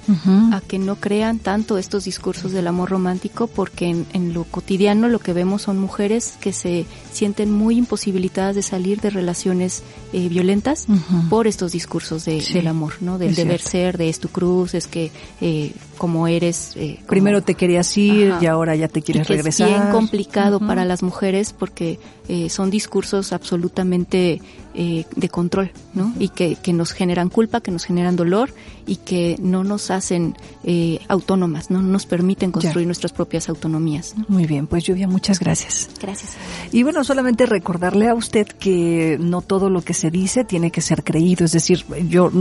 [0.51, 5.17] a que no crean tanto estos discursos del amor romántico, porque en, lo cotidiano lo
[5.17, 9.81] que vemos son mujeres que se sienten muy imposibilitadas de salir de relaciones
[10.13, 10.85] eh, violentas
[11.27, 13.17] por estos discursos de, del amor, ¿no?
[13.17, 15.09] Del deber ser, de es tu cruz, es que
[15.41, 16.73] eh, como eres...
[16.75, 19.67] Eh, Primero te querías ir y ahora ya te quieres regresar.
[19.67, 24.39] Es bien complicado para las mujeres porque eh, son discursos absolutamente
[24.73, 26.13] eh, de control, ¿no?
[26.17, 28.53] Y que, que, nos generan culpa, que nos generan dolor
[28.87, 31.81] y que no nos hacen eh, autónomas, ¿no?
[31.81, 34.15] Nos permiten construir nuestras propias autonomías.
[34.29, 35.89] Muy bien, pues Lluvia, muchas gracias.
[36.01, 36.31] Gracias.
[36.71, 40.81] Y bueno, solamente recordarle a usted que no todo lo que se dice tiene que
[40.81, 42.31] ser creído, es decir, yo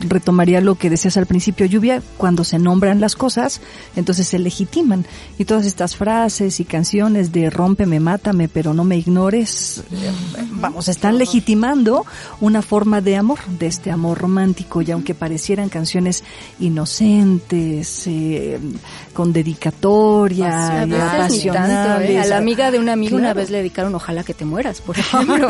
[0.00, 3.60] retomaría lo que decías al principio, Lluvia, cuando se nombran las cosas,
[3.94, 5.06] entonces se legitiman.
[5.38, 9.84] Y todas estas frases y canciones de rómpeme, mátame, pero no me ignores,
[10.50, 12.04] vamos, están legitimando
[12.40, 16.24] una forma de amor, de este amor romántico, y aunque parecieran canciones
[16.58, 18.58] inocentes, eh,
[19.12, 20.92] con dedicatoria, y.
[20.92, 22.18] ¿eh?
[22.18, 24.98] A la amiga de un amigo una vez le dedicaron Ojalá que te mueras, por
[24.98, 25.48] ejemplo,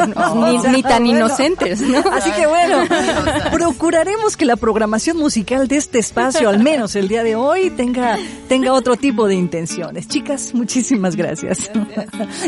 [0.70, 1.82] ni, tan inocentes.
[2.12, 2.84] Así que bueno,
[3.52, 8.18] procuraremos que la programación musical de este espacio, al menos el día de hoy, tenga,
[8.48, 10.08] tenga otro tipo de intenciones.
[10.08, 11.70] Chicas, muchísimas gracias.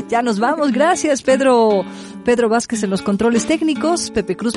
[0.09, 1.85] ya nos vamos, gracias Pedro,
[2.25, 4.57] Pedro Vázquez en los controles técnicos, Pepe Cruz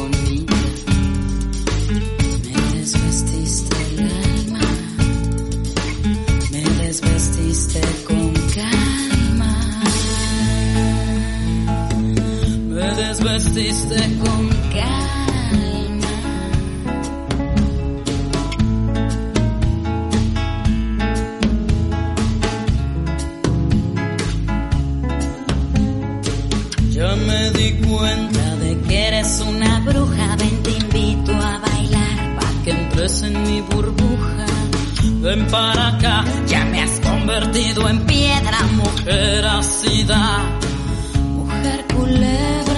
[13.53, 16.07] desvestiste con calma.
[26.91, 32.63] Ya me di cuenta de que eres una bruja, ven te invito a bailar, pa'
[32.63, 34.45] que entres en mi burbuja.
[35.21, 40.39] Ven para acá, ya me has convertido en piedra, mujer ácida,
[41.35, 42.70] mujer culebra.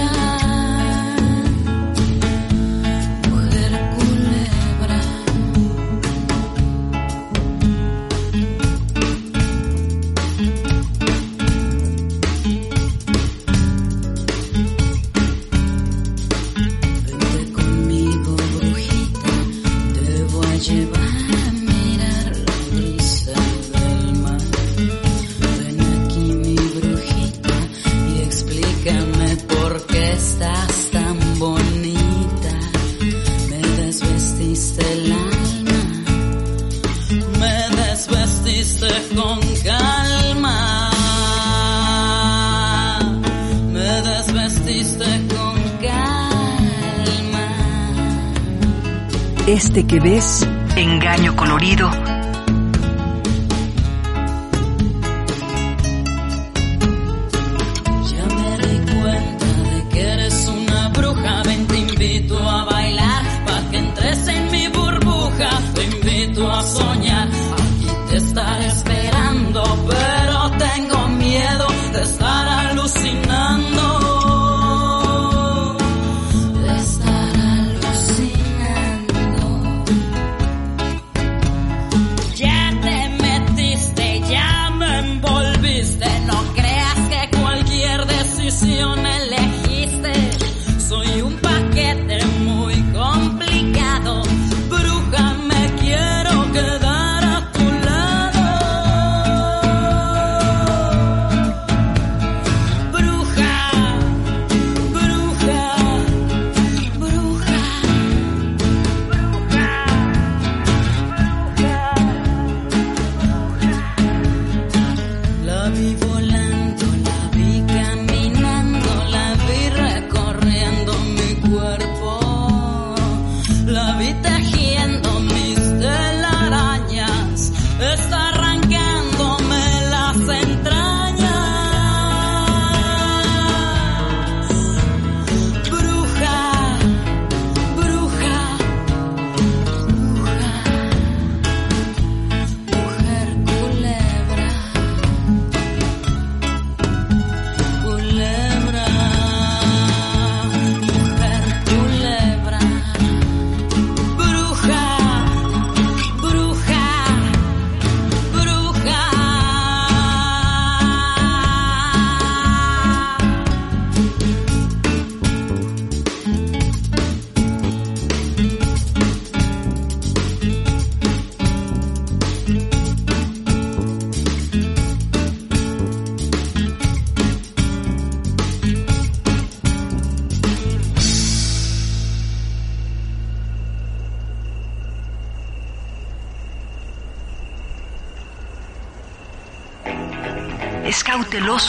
[49.93, 50.42] Que ves,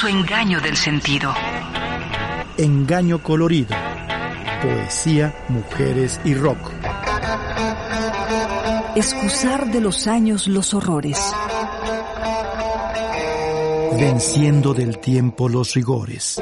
[0.08, 1.34] engaño del sentido.
[2.56, 3.76] Engaño colorido.
[4.62, 6.58] Poesía, mujeres y rock.
[8.96, 11.18] Excusar de los años los horrores.
[13.98, 16.40] Venciendo del tiempo los rigores.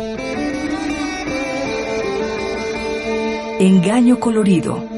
[3.58, 4.91] Engaño colorido